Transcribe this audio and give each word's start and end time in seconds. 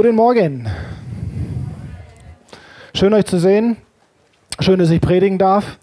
Guten 0.00 0.16
Morgen. 0.16 0.66
Schön 2.94 3.12
euch 3.12 3.26
zu 3.26 3.38
sehen. 3.38 3.76
Schön, 4.58 4.78
dass 4.78 4.88
ich 4.88 4.98
predigen 4.98 5.36
darf. 5.36 5.78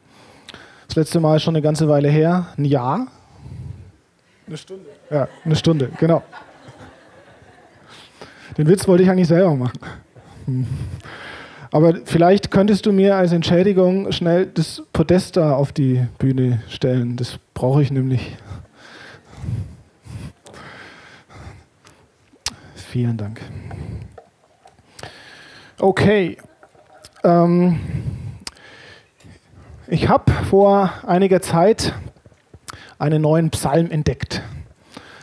Das 0.88 0.96
letzte 0.96 1.20
Mal 1.20 1.36
ist 1.36 1.44
schon 1.44 1.56
eine 1.56 1.62
ganze 1.62 1.88
Weile 1.88 2.10
her. 2.10 2.48
Ein 2.58 2.66
Jahr? 2.66 3.10
Eine 4.48 4.58
Stunde. 4.58 4.86
Ja, 5.12 5.28
eine 5.46 5.56
Stunde, 5.56 5.92
genau. 6.00 6.24
Den 8.58 8.68
Witz 8.68 8.88
wollte 8.88 9.04
ich 9.04 9.10
eigentlich 9.12 9.28
selber 9.28 9.56
machen. 9.56 9.80
Hm. 10.46 10.66
Aber 11.70 11.94
vielleicht 12.06 12.50
könntest 12.50 12.88
du 12.88 12.92
mir 12.92 13.18
als 13.18 13.34
Entschädigung 13.34 14.12
schnell 14.12 14.48
das 14.48 14.82
Podest 14.94 15.38
da 15.38 15.54
auf 15.54 15.74
die 15.74 16.04
Bühne 16.18 16.64
stellen. 16.70 17.18
Das 17.18 17.38
brauche 17.54 17.84
ich 17.84 17.92
nämlich. 17.92 18.36
Vielen 22.74 23.16
Dank. 23.16 23.42
Okay. 25.80 26.38
Ähm, 27.24 27.80
ich 29.88 30.10
habe 30.10 30.32
vor 30.50 30.92
einiger 31.06 31.40
Zeit 31.40 31.94
einen 32.98 33.22
neuen 33.22 33.52
Psalm 33.52 33.92
entdeckt. 33.92 34.42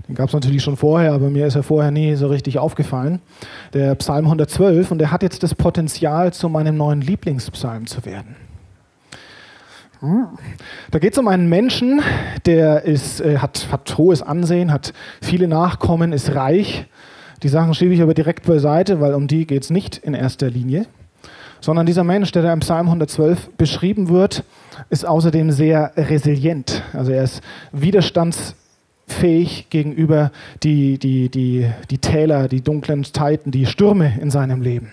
Den 0.07 0.15
gab 0.15 0.29
es 0.29 0.33
natürlich 0.33 0.63
schon 0.63 0.77
vorher, 0.77 1.13
aber 1.13 1.29
mir 1.29 1.49
ist 1.49 1.57
er 1.57 1.65
vorher 1.65 1.91
nie 1.91 2.15
so 2.15 2.29
richtig 2.29 2.61
aufgefallen. 2.61 3.21
Der 3.73 3.97
Psalm 3.97 4.27
112 4.27 4.93
und 4.93 4.99
der 4.99 5.11
hat 5.11 5.25
jetzt 5.25 5.43
das 5.43 5.57
Potenzial, 5.57 6.33
zu 6.33 6.49
meinem 6.49 6.77
neuen 6.77 7.01
Lieblingspsalm 7.01 7.89
zu 7.89 8.05
werden. 8.05 8.37
Da 10.93 10.99
geht 11.01 11.15
es 11.15 11.19
um 11.19 11.27
einen 11.27 11.49
Menschen, 11.49 12.01
der 12.47 12.85
ist, 12.85 13.21
äh, 13.21 13.39
hat, 13.39 13.69
hat 13.73 13.99
hohes 13.99 14.23
Ansehen, 14.23 14.71
hat 14.71 14.93
viele 15.21 15.49
Nachkommen, 15.49 16.13
ist 16.13 16.33
reich. 16.37 16.87
Die 17.45 17.51
Sachen 17.51 17.75
schiebe 17.75 17.93
ich 17.93 18.01
aber 18.01 18.15
direkt 18.15 18.47
beiseite, 18.47 19.03
weil 19.03 19.13
um 19.13 19.29
die 19.29 19.47
geht 19.47 19.65
es 19.65 19.71
nicht 19.71 19.99
in 19.99 20.15
erster 20.15 20.49
Linie. 20.49 20.87
Sondern 21.61 21.85
dieser 21.85 22.03
Mensch, 22.03 22.33
der 22.33 22.43
da 22.43 22.51
im 22.51 22.61
Psalm 22.61 22.87
112 22.87 23.51
beschrieben 23.59 24.09
wird, 24.09 24.45
ist 24.89 25.07
außerdem 25.07 25.51
sehr 25.51 25.93
resilient. 25.95 26.83
Also 26.95 27.13
er 27.13 27.23
ist 27.23 27.43
widerstands 27.71 28.55
fähig 29.07 29.69
gegenüber 29.69 30.33
die, 30.63 30.97
die, 30.99 31.29
die, 31.29 31.71
die 31.91 31.99
Täler, 31.99 32.49
die 32.49 32.63
dunklen 32.63 33.05
Zeiten, 33.05 33.51
die 33.51 33.67
Stürme 33.67 34.19
in 34.23 34.31
seinem 34.31 34.63
Leben. 34.63 34.91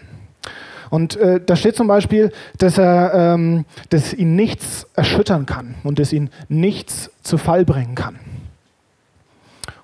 Und 0.89 1.15
äh, 1.15 1.39
da 1.43 1.55
steht 1.55 1.77
zum 1.77 1.87
Beispiel, 1.87 2.33
dass, 2.57 2.77
er, 2.77 3.13
ähm, 3.13 3.63
dass 3.91 4.13
ihn 4.13 4.35
nichts 4.35 4.87
erschüttern 4.93 5.45
kann 5.45 5.75
und 5.85 5.99
dass 5.99 6.11
ihn 6.11 6.29
nichts 6.49 7.11
zu 7.23 7.37
Fall 7.37 7.63
bringen 7.63 7.95
kann. 7.95 8.19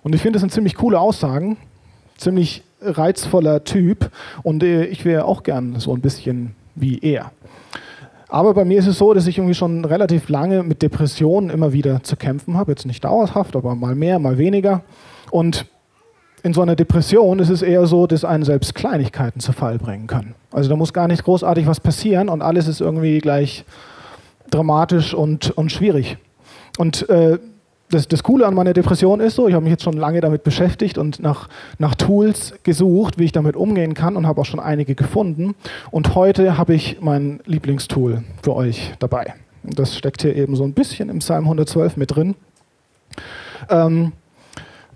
Und 0.03 0.13
ich 0.15 0.21
finde, 0.21 0.33
das 0.33 0.41
sind 0.41 0.51
ziemlich 0.51 0.75
coole 0.75 0.99
Aussagen, 0.99 1.55
ziemlich 2.17 2.63
reizvoller 2.81 3.63
Typ 3.63 4.11
und 4.43 4.63
äh, 4.63 4.85
ich 4.85 5.05
wäre 5.05 5.25
auch 5.25 5.43
gern 5.43 5.79
so 5.79 5.93
ein 5.93 6.01
bisschen 6.01 6.55
wie 6.75 6.99
er. 6.99 7.31
Aber 8.29 8.53
bei 8.53 8.65
mir 8.65 8.79
ist 8.79 8.87
es 8.87 8.97
so, 8.97 9.13
dass 9.13 9.25
ich 9.25 9.37
irgendwie 9.37 9.55
schon 9.55 9.85
relativ 9.85 10.27
lange 10.27 10.63
mit 10.63 10.81
Depressionen 10.81 11.49
immer 11.49 11.71
wieder 11.71 12.03
zu 12.03 12.17
kämpfen 12.17 12.57
habe. 12.57 12.71
Jetzt 12.71 12.85
nicht 12.85 13.03
dauerhaft, 13.03 13.55
aber 13.55 13.73
mal 13.73 13.95
mehr, 13.95 14.19
mal 14.19 14.37
weniger. 14.37 14.81
Und 15.31 15.65
in 16.43 16.53
so 16.53 16.61
einer 16.61 16.75
Depression 16.75 17.39
ist 17.39 17.49
es 17.49 17.61
eher 17.61 17.87
so, 17.87 18.05
dass 18.05 18.25
einen 18.25 18.43
selbst 18.43 18.75
Kleinigkeiten 18.75 19.39
zu 19.39 19.53
Fall 19.53 19.77
bringen 19.77 20.07
können. 20.07 20.35
Also 20.51 20.69
da 20.69 20.75
muss 20.75 20.93
gar 20.93 21.07
nicht 21.07 21.23
großartig 21.23 21.67
was 21.67 21.79
passieren 21.79 22.29
und 22.29 22.41
alles 22.41 22.67
ist 22.67 22.81
irgendwie 22.81 23.19
gleich 23.19 23.63
dramatisch 24.49 25.13
und, 25.13 25.51
und 25.51 25.71
schwierig. 25.71 26.17
Und 26.77 27.09
äh, 27.09 27.39
das, 27.89 28.07
das 28.07 28.23
Coole 28.23 28.45
an 28.45 28.53
meiner 28.53 28.73
Depression 28.73 29.19
ist 29.19 29.35
so, 29.35 29.47
ich 29.47 29.53
habe 29.53 29.63
mich 29.63 29.71
jetzt 29.71 29.83
schon 29.83 29.95
lange 29.95 30.19
damit 30.19 30.43
beschäftigt 30.43 30.97
und 30.97 31.21
nach, 31.21 31.47
nach 31.77 31.95
Tools 31.95 32.53
gesucht, 32.63 33.17
wie 33.17 33.25
ich 33.25 33.31
damit 33.31 33.55
umgehen 33.55 33.93
kann 33.93 34.17
und 34.17 34.27
habe 34.27 34.41
auch 34.41 34.45
schon 34.45 34.59
einige 34.59 34.93
gefunden. 34.93 35.55
Und 35.89 36.15
heute 36.15 36.57
habe 36.57 36.73
ich 36.73 36.97
mein 36.99 37.39
Lieblingstool 37.45 38.23
für 38.43 38.55
euch 38.55 38.93
dabei. 38.99 39.33
Das 39.63 39.97
steckt 39.97 40.21
hier 40.21 40.35
eben 40.35 40.55
so 40.55 40.63
ein 40.63 40.73
bisschen 40.73 41.09
im 41.09 41.19
Psalm 41.19 41.45
112 41.45 41.97
mit 41.97 42.15
drin. 42.15 42.35
Ähm, 43.69 44.11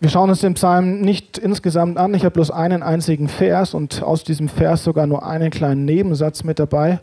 wir 0.02 0.10
schauen 0.10 0.30
uns 0.30 0.42
den 0.42 0.56
Psalm 0.56 1.02
nicht 1.02 1.38
insgesamt 1.38 1.98
an. 1.98 2.14
Ich 2.14 2.26
habe 2.26 2.34
bloß 2.34 2.52
einen 2.52 2.84
einzigen 2.84 3.28
Vers 3.28 3.74
und 3.74 4.04
aus 4.04 4.24
diesem 4.24 4.50
Vers 4.50 4.84
sogar 4.84 5.08
nur 5.08 5.26
einen 5.26 5.52
kleinen 5.52 5.86
Nebensatz 5.86 6.44
mit 6.44 6.60
dabei. 6.60 7.00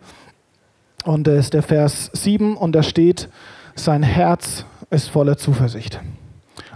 Und 1.05 1.27
das 1.27 1.47
ist 1.47 1.55
der 1.55 1.63
Vers 1.63 2.11
7 2.13 2.57
und 2.57 2.73
da 2.73 2.83
steht, 2.83 3.29
sein 3.77 4.03
Herz 4.03 4.65
ist 4.91 5.09
voller 5.09 5.37
Zuversicht. 5.37 6.01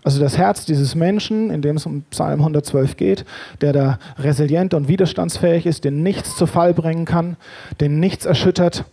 Also 0.05 0.21
das 0.21 0.37
Herz 0.37 0.65
dieses 0.65 0.95
Menschen, 0.95 1.51
in 1.51 1.63
dem 1.63 1.77
es 1.77 1.87
um 1.87 2.03
Psalm 2.11 2.41
112 2.41 2.97
geht, 2.97 3.25
der 3.61 3.73
da 3.73 3.99
resilient 4.19 4.75
und 4.75 4.89
widerstandsfähig 4.89 5.65
ist, 5.65 5.85
den 5.85 6.03
nichts 6.03 6.37
zu 6.37 6.47
Fall 6.47 6.75
bringen 6.75 7.05
kann, 7.05 7.37
den 7.81 8.01
nichts 8.01 8.25
erschüttert, 8.25 8.85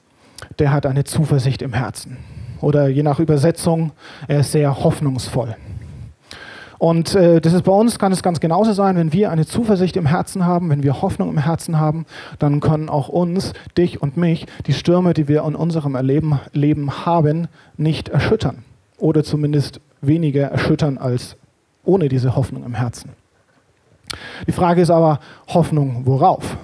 der 0.59 0.71
hat 0.71 0.85
eine 0.85 1.05
Zuversicht 1.05 1.61
im 1.61 1.73
Herzen. 1.73 2.17
Oder 2.61 2.89
je 2.89 3.03
nach 3.03 3.19
Übersetzung, 3.19 3.91
er 4.27 4.41
ist 4.41 4.51
sehr 4.51 4.83
hoffnungsvoll. 4.83 5.55
Und 6.77 7.15
äh, 7.15 7.41
das 7.41 7.53
ist 7.53 7.63
bei 7.63 7.73
uns, 7.73 7.99
kann 7.99 8.13
es 8.13 8.23
ganz 8.23 8.39
genauso 8.39 8.71
sein, 8.71 8.95
wenn 8.95 9.11
wir 9.11 9.31
eine 9.31 9.45
Zuversicht 9.45 9.97
im 9.97 10.05
Herzen 10.05 10.45
haben, 10.45 10.69
wenn 10.69 10.83
wir 10.83 11.01
Hoffnung 11.01 11.29
im 11.29 11.37
Herzen 11.37 11.77
haben, 11.77 12.05
dann 12.37 12.61
können 12.61 12.87
auch 12.87 13.09
uns, 13.09 13.53
dich 13.77 14.01
und 14.01 14.15
mich, 14.15 14.45
die 14.65 14.73
Stürme, 14.73 15.13
die 15.13 15.27
wir 15.27 15.43
in 15.43 15.55
unserem 15.55 15.95
Erleben, 15.95 16.39
Leben 16.53 17.05
haben, 17.05 17.47
nicht 17.75 18.09
erschüttern 18.09 18.63
oder 18.99 19.23
zumindest 19.23 19.81
weniger 20.01 20.47
erschüttern 20.47 20.97
als 20.97 21.35
ohne 21.83 22.09
diese 22.09 22.35
Hoffnung 22.35 22.63
im 22.63 22.73
Herzen. 22.73 23.11
Die 24.47 24.51
Frage 24.51 24.81
ist 24.81 24.89
aber, 24.89 25.19
Hoffnung 25.47 26.05
worauf? 26.05 26.57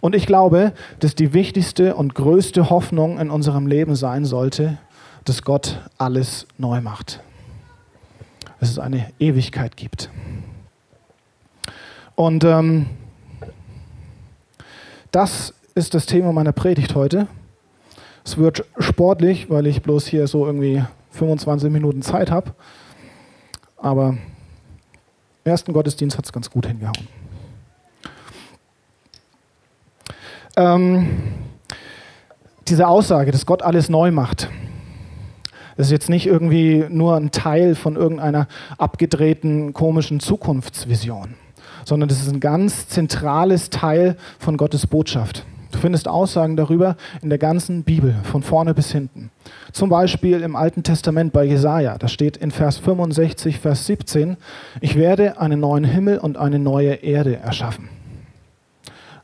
Und 0.00 0.14
ich 0.14 0.26
glaube, 0.26 0.72
dass 1.00 1.14
die 1.14 1.32
wichtigste 1.32 1.94
und 1.94 2.14
größte 2.14 2.68
Hoffnung 2.68 3.18
in 3.18 3.30
unserem 3.30 3.66
Leben 3.66 3.96
sein 3.96 4.24
sollte, 4.24 4.78
dass 5.24 5.42
Gott 5.42 5.80
alles 5.96 6.46
neu 6.58 6.80
macht. 6.82 7.20
Dass 8.60 8.70
es 8.70 8.78
eine 8.78 9.10
Ewigkeit 9.18 9.76
gibt. 9.76 10.10
Und 12.16 12.44
ähm, 12.44 12.86
das 15.10 15.54
ist 15.74 15.94
das 15.94 16.06
Thema 16.06 16.32
meiner 16.32 16.52
Predigt 16.52 16.94
heute. 16.94 17.26
Es 18.24 18.38
wird 18.38 18.64
sportlich, 18.78 19.50
weil 19.50 19.66
ich 19.66 19.82
bloß 19.82 20.06
hier 20.06 20.26
so 20.26 20.46
irgendwie 20.46 20.82
25 21.10 21.70
Minuten 21.70 22.00
Zeit 22.00 22.30
habe. 22.30 22.54
Aber 23.76 24.16
im 25.44 25.50
ersten 25.50 25.74
Gottesdienst 25.74 26.16
hat 26.16 26.24
es 26.24 26.32
ganz 26.32 26.50
gut 26.50 26.66
hingehauen. 26.66 27.06
Ähm, 30.56 31.08
diese 32.66 32.88
Aussage, 32.88 33.30
dass 33.30 33.44
Gott 33.44 33.62
alles 33.62 33.90
neu 33.90 34.10
macht, 34.10 34.48
das 35.76 35.88
ist 35.88 35.92
jetzt 35.92 36.08
nicht 36.08 36.26
irgendwie 36.26 36.86
nur 36.88 37.16
ein 37.16 37.30
Teil 37.30 37.74
von 37.74 37.96
irgendeiner 37.96 38.46
abgedrehten, 38.78 39.74
komischen 39.74 40.20
Zukunftsvision, 40.20 41.34
sondern 41.84 42.08
das 42.08 42.22
ist 42.22 42.32
ein 42.32 42.40
ganz 42.40 42.88
zentrales 42.88 43.70
Teil 43.70 44.16
von 44.38 44.56
Gottes 44.56 44.86
Botschaft. 44.86 45.44
Du 45.74 45.80
findest 45.80 46.06
Aussagen 46.06 46.56
darüber 46.56 46.96
in 47.20 47.30
der 47.30 47.38
ganzen 47.38 47.82
Bibel, 47.82 48.14
von 48.22 48.44
vorne 48.44 48.74
bis 48.74 48.92
hinten. 48.92 49.32
Zum 49.72 49.90
Beispiel 49.90 50.40
im 50.40 50.54
Alten 50.54 50.84
Testament 50.84 51.32
bei 51.32 51.42
Jesaja. 51.42 51.98
Da 51.98 52.06
steht 52.06 52.36
in 52.36 52.52
Vers 52.52 52.78
65, 52.78 53.58
Vers 53.58 53.84
17: 53.86 54.36
Ich 54.80 54.94
werde 54.94 55.40
einen 55.40 55.58
neuen 55.58 55.82
Himmel 55.82 56.18
und 56.18 56.36
eine 56.36 56.60
neue 56.60 56.94
Erde 56.94 57.38
erschaffen. 57.38 57.88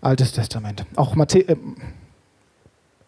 Altes 0.00 0.32
Testament. 0.32 0.84
Auch 0.96 1.14
Matthä 1.14 1.42
äh, 1.42 1.56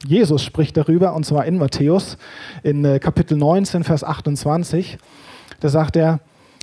Jesus 0.06 0.44
spricht 0.44 0.76
darüber, 0.76 1.12
und 1.14 1.26
zwar 1.26 1.44
in 1.44 1.58
Matthäus, 1.58 2.18
in 2.62 2.84
äh, 2.84 3.00
Kapitel 3.00 3.36
19, 3.36 3.82
Vers 3.82 4.04
28. 4.04 4.98
Da 5.58 5.68
sagt 5.68 5.96
er, 5.96 6.20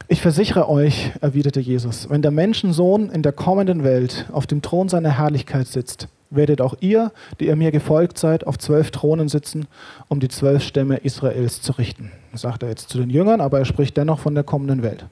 ich 0.08 0.22
versichere 0.22 0.70
euch, 0.70 1.12
erwiderte 1.20 1.60
Jesus, 1.60 2.10
wenn 2.10 2.22
der 2.22 2.32
Menschensohn 2.32 3.10
in 3.10 3.22
der 3.22 3.34
kommenden 3.34 3.84
Welt 3.84 4.28
auf 4.32 4.48
dem 4.48 4.62
Thron 4.62 4.88
seiner 4.88 5.18
Herrlichkeit 5.18 5.68
sitzt, 5.68 6.08
werdet 6.30 6.62
auch 6.62 6.76
ihr, 6.80 7.12
die 7.40 7.48
ihr 7.48 7.56
mir 7.56 7.72
gefolgt 7.72 8.18
seid, 8.18 8.46
auf 8.46 8.58
zwölf 8.58 8.92
Thronen 8.92 9.30
sitzen, 9.30 9.68
um 10.08 10.20
die 10.20 10.28
zwölf 10.28 10.64
Stämme 10.64 10.98
Israels 10.98 11.62
zu 11.62 11.74
richten. 11.74 12.12
Das 12.32 12.42
sagt 12.42 12.64
er 12.64 12.70
jetzt 12.70 12.90
zu 12.90 12.98
den 12.98 13.10
Jüngern, 13.10 13.42
aber 13.42 13.60
er 13.60 13.66
spricht 13.66 13.98
dennoch 13.98 14.20
von 14.20 14.36
der 14.36 14.44
kommenden 14.44 14.84
Welt. 14.84 15.06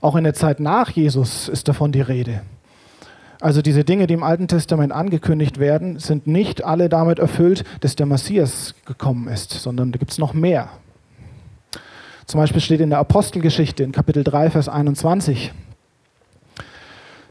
Auch 0.00 0.14
in 0.14 0.24
der 0.24 0.34
Zeit 0.34 0.60
nach 0.60 0.90
Jesus 0.90 1.48
ist 1.48 1.68
davon 1.68 1.92
die 1.92 2.00
Rede. 2.00 2.42
Also 3.40 3.60
diese 3.60 3.84
Dinge, 3.84 4.06
die 4.06 4.14
im 4.14 4.22
Alten 4.22 4.48
Testament 4.48 4.92
angekündigt 4.92 5.58
werden, 5.58 5.98
sind 5.98 6.26
nicht 6.26 6.64
alle 6.64 6.88
damit 6.88 7.18
erfüllt, 7.18 7.64
dass 7.80 7.96
der 7.96 8.06
Messias 8.06 8.74
gekommen 8.86 9.28
ist, 9.28 9.52
sondern 9.52 9.92
da 9.92 9.98
gibt 9.98 10.12
es 10.12 10.18
noch 10.18 10.32
mehr. 10.32 10.68
Zum 12.26 12.40
Beispiel 12.40 12.60
steht 12.60 12.80
in 12.80 12.90
der 12.90 12.98
Apostelgeschichte 12.98 13.84
in 13.84 13.92
Kapitel 13.92 14.24
3, 14.24 14.50
Vers 14.50 14.68
21, 14.68 15.52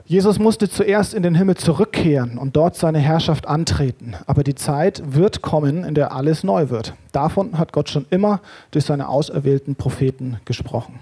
Jesus 0.07 0.37
musste 0.37 0.69
zuerst 0.69 1.15
in 1.15 1.23
den 1.23 1.33
Himmel 1.33 1.55
zurückkehren 1.55 2.37
und 2.37 2.55
dort 2.55 2.75
seine 2.75 2.99
Herrschaft 2.99 3.47
antreten. 3.47 4.13
Aber 4.27 4.43
die 4.43 4.53
Zeit 4.53 5.01
wird 5.03 5.41
kommen, 5.41 5.83
in 5.83 5.95
der 5.95 6.11
alles 6.11 6.43
neu 6.43 6.69
wird. 6.69 6.93
Davon 7.11 7.57
hat 7.57 7.73
Gott 7.73 7.89
schon 7.89 8.05
immer 8.11 8.39
durch 8.69 8.85
seine 8.85 9.09
auserwählten 9.09 9.75
Propheten 9.75 10.37
gesprochen. 10.45 10.99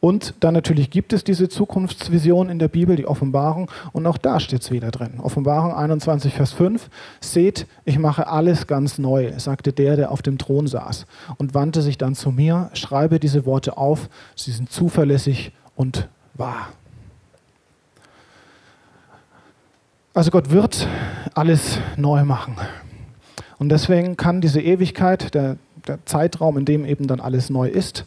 Und 0.00 0.34
dann 0.40 0.52
natürlich 0.52 0.90
gibt 0.90 1.14
es 1.14 1.24
diese 1.24 1.48
Zukunftsvision 1.48 2.50
in 2.50 2.58
der 2.58 2.68
Bibel, 2.68 2.94
die 2.94 3.06
Offenbarung, 3.06 3.70
und 3.92 4.06
auch 4.06 4.18
da 4.18 4.38
steht 4.38 4.60
es 4.60 4.70
wieder 4.70 4.90
drin. 4.90 5.18
Offenbarung 5.22 5.72
21, 5.74 6.34
Vers 6.34 6.52
5. 6.52 6.90
Seht, 7.20 7.66
ich 7.86 7.98
mache 7.98 8.26
alles 8.26 8.66
ganz 8.66 8.98
neu, 8.98 9.32
sagte 9.38 9.72
der, 9.72 9.96
der 9.96 10.12
auf 10.12 10.20
dem 10.20 10.36
Thron 10.36 10.66
saß, 10.66 11.06
und 11.38 11.54
wandte 11.54 11.80
sich 11.80 11.96
dann 11.96 12.14
zu 12.14 12.30
mir, 12.30 12.68
schreibe 12.74 13.18
diese 13.18 13.46
Worte 13.46 13.78
auf, 13.78 14.10
sie 14.34 14.52
sind 14.52 14.70
zuverlässig 14.70 15.52
und 15.74 16.08
wahr. 16.34 16.68
Also 20.16 20.30
Gott 20.30 20.48
wird 20.48 20.88
alles 21.34 21.78
neu 21.98 22.24
machen. 22.24 22.56
Und 23.58 23.68
deswegen 23.68 24.16
kann 24.16 24.40
diese 24.40 24.62
Ewigkeit, 24.62 25.34
der, 25.34 25.58
der 25.86 26.06
Zeitraum, 26.06 26.56
in 26.56 26.64
dem 26.64 26.86
eben 26.86 27.06
dann 27.06 27.20
alles 27.20 27.50
neu 27.50 27.68
ist, 27.68 28.06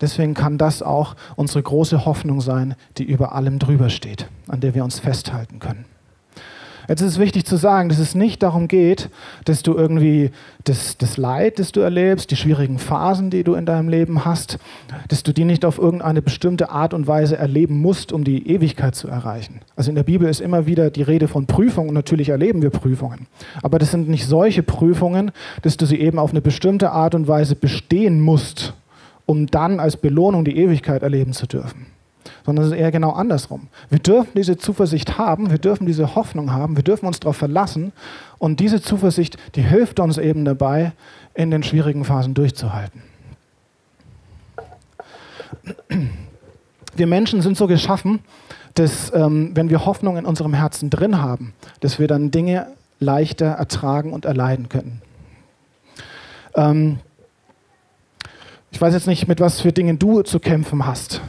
deswegen 0.00 0.34
kann 0.34 0.58
das 0.58 0.80
auch 0.80 1.16
unsere 1.34 1.60
große 1.60 2.04
Hoffnung 2.04 2.40
sein, 2.40 2.76
die 2.98 3.02
über 3.02 3.32
allem 3.32 3.58
drüber 3.58 3.90
steht, 3.90 4.28
an 4.46 4.60
der 4.60 4.76
wir 4.76 4.84
uns 4.84 5.00
festhalten 5.00 5.58
können. 5.58 5.86
Jetzt 6.88 7.00
ist 7.00 7.12
es 7.12 7.18
wichtig 7.18 7.44
zu 7.44 7.56
sagen, 7.56 7.88
dass 7.88 7.98
es 7.98 8.14
nicht 8.14 8.42
darum 8.42 8.68
geht, 8.68 9.10
dass 9.44 9.62
du 9.62 9.74
irgendwie 9.74 10.30
das, 10.64 10.96
das 10.98 11.16
Leid, 11.16 11.58
das 11.58 11.72
du 11.72 11.80
erlebst, 11.80 12.30
die 12.30 12.36
schwierigen 12.36 12.78
Phasen, 12.78 13.30
die 13.30 13.44
du 13.44 13.54
in 13.54 13.66
deinem 13.66 13.88
Leben 13.88 14.24
hast, 14.24 14.58
dass 15.08 15.22
du 15.22 15.32
die 15.32 15.44
nicht 15.44 15.64
auf 15.64 15.78
irgendeine 15.78 16.22
bestimmte 16.22 16.70
Art 16.70 16.94
und 16.94 17.06
Weise 17.06 17.36
erleben 17.36 17.80
musst, 17.80 18.12
um 18.12 18.24
die 18.24 18.48
Ewigkeit 18.48 18.94
zu 18.94 19.08
erreichen. 19.08 19.60
Also 19.76 19.90
in 19.90 19.94
der 19.96 20.02
Bibel 20.02 20.28
ist 20.28 20.40
immer 20.40 20.66
wieder 20.66 20.90
die 20.90 21.02
Rede 21.02 21.28
von 21.28 21.46
Prüfungen 21.46 21.88
und 21.88 21.94
natürlich 21.94 22.28
erleben 22.28 22.62
wir 22.62 22.70
Prüfungen. 22.70 23.26
Aber 23.62 23.78
das 23.78 23.90
sind 23.90 24.08
nicht 24.08 24.26
solche 24.26 24.62
Prüfungen, 24.62 25.30
dass 25.62 25.76
du 25.76 25.86
sie 25.86 26.00
eben 26.00 26.18
auf 26.18 26.30
eine 26.30 26.40
bestimmte 26.40 26.90
Art 26.90 27.14
und 27.14 27.28
Weise 27.28 27.56
bestehen 27.56 28.20
musst, 28.20 28.74
um 29.26 29.46
dann 29.46 29.80
als 29.80 29.96
Belohnung 29.96 30.44
die 30.44 30.56
Ewigkeit 30.56 31.02
erleben 31.02 31.32
zu 31.32 31.46
dürfen 31.46 31.86
sondern 32.44 32.64
es 32.64 32.72
ist 32.72 32.78
eher 32.78 32.90
genau 32.90 33.10
andersrum. 33.10 33.68
Wir 33.88 33.98
dürfen 33.98 34.30
diese 34.36 34.56
Zuversicht 34.56 35.18
haben, 35.18 35.50
wir 35.50 35.58
dürfen 35.58 35.86
diese 35.86 36.14
Hoffnung 36.14 36.52
haben, 36.52 36.76
wir 36.76 36.82
dürfen 36.82 37.06
uns 37.06 37.20
darauf 37.20 37.36
verlassen 37.36 37.92
und 38.38 38.60
diese 38.60 38.80
Zuversicht, 38.80 39.36
die 39.54 39.62
hilft 39.62 40.00
uns 40.00 40.18
eben 40.18 40.44
dabei, 40.44 40.92
in 41.34 41.50
den 41.50 41.62
schwierigen 41.62 42.04
Phasen 42.04 42.34
durchzuhalten. 42.34 43.02
Wir 46.96 47.06
Menschen 47.06 47.42
sind 47.42 47.56
so 47.56 47.66
geschaffen, 47.66 48.20
dass 48.74 49.12
ähm, 49.14 49.50
wenn 49.54 49.70
wir 49.70 49.84
Hoffnung 49.84 50.16
in 50.16 50.24
unserem 50.24 50.54
Herzen 50.54 50.90
drin 50.90 51.20
haben, 51.20 51.54
dass 51.80 51.98
wir 51.98 52.08
dann 52.08 52.30
Dinge 52.30 52.66
leichter 52.98 53.46
ertragen 53.46 54.12
und 54.12 54.24
erleiden 54.24 54.68
können. 54.68 55.02
Ähm, 56.54 56.98
ich 58.70 58.80
weiß 58.80 58.94
jetzt 58.94 59.06
nicht, 59.06 59.26
mit 59.26 59.40
was 59.40 59.60
für 59.60 59.72
Dingen 59.72 59.98
du 59.98 60.22
zu 60.22 60.38
kämpfen 60.38 60.86
hast 60.86 61.20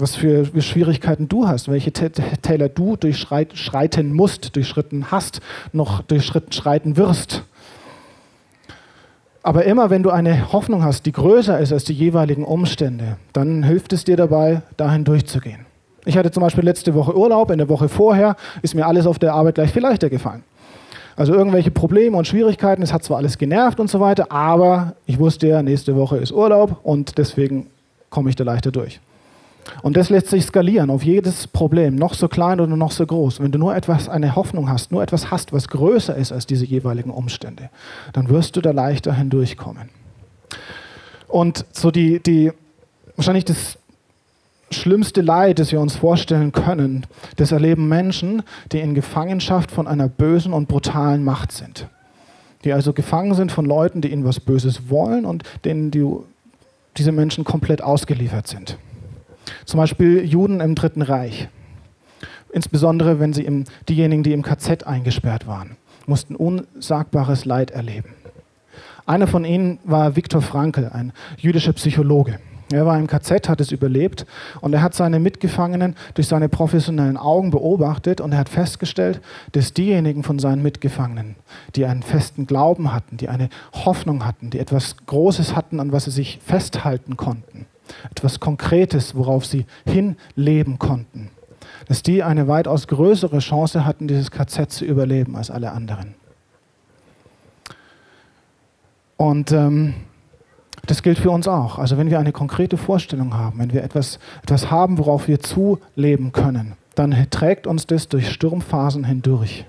was 0.00 0.16
für, 0.16 0.46
Schwierigkeiten 0.60 1.28
du 1.28 1.46
hast, 1.46 1.68
welche 1.68 1.92
Täler 1.92 2.68
du 2.68 2.96
durchschreiten 2.96 4.12
musst, 4.12 4.56
durchschritten 4.56 5.10
hast, 5.10 5.40
noch 5.72 6.02
durchschreiten 6.02 6.96
wirst. 6.96 7.42
Aber 9.42 9.64
immer 9.64 9.88
wenn 9.88 10.02
du 10.02 10.10
eine 10.10 10.52
Hoffnung 10.52 10.84
hast, 10.84 11.06
die 11.06 11.12
größer 11.12 11.58
ist 11.58 11.72
als 11.72 11.84
die 11.84 11.94
jeweiligen 11.94 12.44
Umstände, 12.44 13.16
dann 13.32 13.62
hilft 13.62 13.92
es 13.92 14.04
dir 14.04 14.16
dabei, 14.16 14.62
dahin 14.76 15.04
durchzugehen. 15.04 15.66
Ich 16.04 16.16
hatte 16.16 16.30
zum 16.30 16.42
Beispiel 16.42 16.64
letzte 16.64 16.94
Woche 16.94 17.16
Urlaub, 17.16 17.50
in 17.50 17.58
der 17.58 17.68
Woche 17.68 17.88
vorher 17.88 18.36
ist 18.62 18.74
mir 18.74 18.86
alles 18.86 19.06
auf 19.06 19.18
der 19.18 19.34
Arbeit 19.34 19.56
gleich 19.56 19.72
viel 19.72 19.82
leichter 19.82 20.10
gefallen. 20.10 20.44
Also 21.16 21.34
irgendwelche 21.34 21.70
Probleme 21.70 22.16
und 22.16 22.26
Schwierigkeiten, 22.26 22.82
es 22.82 22.92
hat 22.92 23.04
zwar 23.04 23.18
alles 23.18 23.36
genervt 23.36 23.80
und 23.80 23.90
so 23.90 24.00
weiter, 24.00 24.30
aber 24.30 24.94
ich 25.06 25.18
wusste 25.18 25.48
ja, 25.48 25.62
nächste 25.62 25.96
Woche 25.96 26.16
ist 26.18 26.32
Urlaub 26.32 26.80
und 26.82 27.18
deswegen 27.18 27.66
komme 28.08 28.30
ich 28.30 28.36
da 28.36 28.44
leichter 28.44 28.70
durch. 28.70 29.00
Und 29.82 29.96
das 29.96 30.10
lässt 30.10 30.28
sich 30.28 30.44
skalieren 30.44 30.90
auf 30.90 31.02
jedes 31.02 31.46
Problem, 31.46 31.96
noch 31.96 32.14
so 32.14 32.28
klein 32.28 32.60
oder 32.60 32.76
noch 32.76 32.92
so 32.92 33.06
groß. 33.06 33.40
Wenn 33.40 33.52
du 33.52 33.58
nur 33.58 33.74
etwas, 33.74 34.08
eine 34.08 34.36
Hoffnung 34.36 34.68
hast, 34.68 34.92
nur 34.92 35.02
etwas 35.02 35.30
hast, 35.30 35.52
was 35.52 35.68
größer 35.68 36.14
ist 36.16 36.32
als 36.32 36.46
diese 36.46 36.64
jeweiligen 36.64 37.10
Umstände, 37.10 37.70
dann 38.12 38.28
wirst 38.28 38.56
du 38.56 38.60
da 38.60 38.72
leichter 38.72 39.14
hindurchkommen. 39.14 39.88
Und 41.28 41.64
so 41.72 41.90
die, 41.90 42.20
die 42.20 42.52
wahrscheinlich 43.16 43.44
das 43.44 43.78
schlimmste 44.70 45.20
Leid, 45.20 45.58
das 45.58 45.72
wir 45.72 45.80
uns 45.80 45.96
vorstellen 45.96 46.52
können, 46.52 47.06
das 47.36 47.52
erleben 47.52 47.88
Menschen, 47.88 48.42
die 48.72 48.80
in 48.80 48.94
Gefangenschaft 48.94 49.70
von 49.70 49.86
einer 49.86 50.08
bösen 50.08 50.52
und 50.52 50.68
brutalen 50.68 51.24
Macht 51.24 51.52
sind. 51.52 51.88
Die 52.64 52.72
also 52.72 52.92
gefangen 52.92 53.34
sind 53.34 53.52
von 53.52 53.64
Leuten, 53.64 54.00
die 54.00 54.12
ihnen 54.12 54.24
was 54.24 54.38
Böses 54.38 54.90
wollen 54.90 55.24
und 55.24 55.44
denen 55.64 55.90
die, 55.90 56.06
diese 56.96 57.12
Menschen 57.12 57.44
komplett 57.44 57.82
ausgeliefert 57.82 58.46
sind. 58.46 58.76
Zum 59.64 59.78
Beispiel 59.78 60.24
Juden 60.24 60.60
im 60.60 60.74
Dritten 60.74 61.02
Reich. 61.02 61.48
Insbesondere 62.52 63.20
wenn 63.20 63.32
sie 63.32 63.44
im, 63.44 63.64
diejenigen, 63.88 64.22
die 64.22 64.32
im 64.32 64.42
KZ 64.42 64.86
eingesperrt 64.86 65.46
waren, 65.46 65.76
mussten 66.06 66.34
unsagbares 66.34 67.44
Leid 67.44 67.70
erleben. 67.70 68.14
Einer 69.06 69.26
von 69.26 69.44
ihnen 69.44 69.78
war 69.84 70.16
Viktor 70.16 70.42
Frankl, 70.42 70.90
ein 70.92 71.12
jüdischer 71.36 71.72
Psychologe. 71.72 72.38
Er 72.72 72.86
war 72.86 72.96
im 72.96 73.08
KZ, 73.08 73.48
hat 73.48 73.60
es 73.60 73.72
überlebt 73.72 74.26
und 74.60 74.72
er 74.72 74.82
hat 74.82 74.94
seine 74.94 75.18
Mitgefangenen 75.18 75.96
durch 76.14 76.28
seine 76.28 76.48
professionellen 76.48 77.16
Augen 77.16 77.50
beobachtet 77.50 78.20
und 78.20 78.30
er 78.30 78.38
hat 78.38 78.48
festgestellt, 78.48 79.20
dass 79.52 79.74
diejenigen 79.74 80.22
von 80.22 80.38
seinen 80.38 80.62
Mitgefangenen, 80.62 81.34
die 81.74 81.84
einen 81.84 82.04
festen 82.04 82.46
Glauben 82.46 82.92
hatten, 82.92 83.16
die 83.16 83.28
eine 83.28 83.48
Hoffnung 83.72 84.24
hatten, 84.24 84.50
die 84.50 84.60
etwas 84.60 84.96
Großes 85.06 85.56
hatten, 85.56 85.80
an 85.80 85.90
was 85.90 86.04
sie 86.04 86.12
sich 86.12 86.38
festhalten 86.44 87.16
konnten, 87.16 87.66
etwas 88.10 88.40
Konkretes, 88.40 89.14
worauf 89.14 89.46
sie 89.46 89.66
hinleben 89.84 90.78
konnten. 90.78 91.30
Dass 91.86 92.02
die 92.02 92.22
eine 92.22 92.48
weitaus 92.48 92.86
größere 92.86 93.38
Chance 93.38 93.84
hatten, 93.84 94.08
dieses 94.08 94.30
KZ 94.30 94.70
zu 94.70 94.84
überleben 94.84 95.36
als 95.36 95.50
alle 95.50 95.72
anderen. 95.72 96.14
Und 99.16 99.52
ähm, 99.52 99.94
das 100.86 101.02
gilt 101.02 101.18
für 101.18 101.30
uns 101.30 101.46
auch. 101.46 101.78
Also 101.78 101.98
wenn 101.98 102.10
wir 102.10 102.18
eine 102.18 102.32
konkrete 102.32 102.76
Vorstellung 102.76 103.34
haben, 103.34 103.58
wenn 103.58 103.72
wir 103.72 103.84
etwas, 103.84 104.18
etwas 104.42 104.70
haben, 104.70 104.98
worauf 104.98 105.28
wir 105.28 105.40
zuleben 105.40 106.32
können, 106.32 106.72
dann 106.94 107.14
trägt 107.30 107.66
uns 107.66 107.86
das 107.86 108.08
durch 108.08 108.30
Sturmphasen 108.30 109.04
hindurch. 109.04 109.66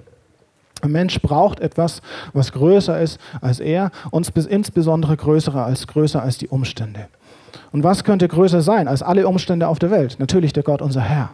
Ein 0.82 0.92
Mensch 0.92 1.22
braucht 1.22 1.60
etwas, 1.60 2.02
was 2.34 2.52
größer 2.52 3.00
ist 3.00 3.20
als 3.40 3.60
er 3.60 3.92
und 4.10 4.28
insbesondere 4.36 5.16
größer 5.16 5.54
als, 5.54 5.86
größer 5.86 6.22
als 6.22 6.38
die 6.38 6.48
Umstände. 6.48 7.08
Und 7.72 7.84
was 7.84 8.04
könnte 8.04 8.28
größer 8.28 8.62
sein 8.62 8.88
als 8.88 9.02
alle 9.02 9.28
Umstände 9.28 9.68
auf 9.68 9.80
der 9.80 9.92
Welt? 9.92 10.18
Natürlich 10.20 10.54
der 10.54 10.64
Gott, 10.64 10.82
unser 10.82 11.02
Herr. 11.02 11.32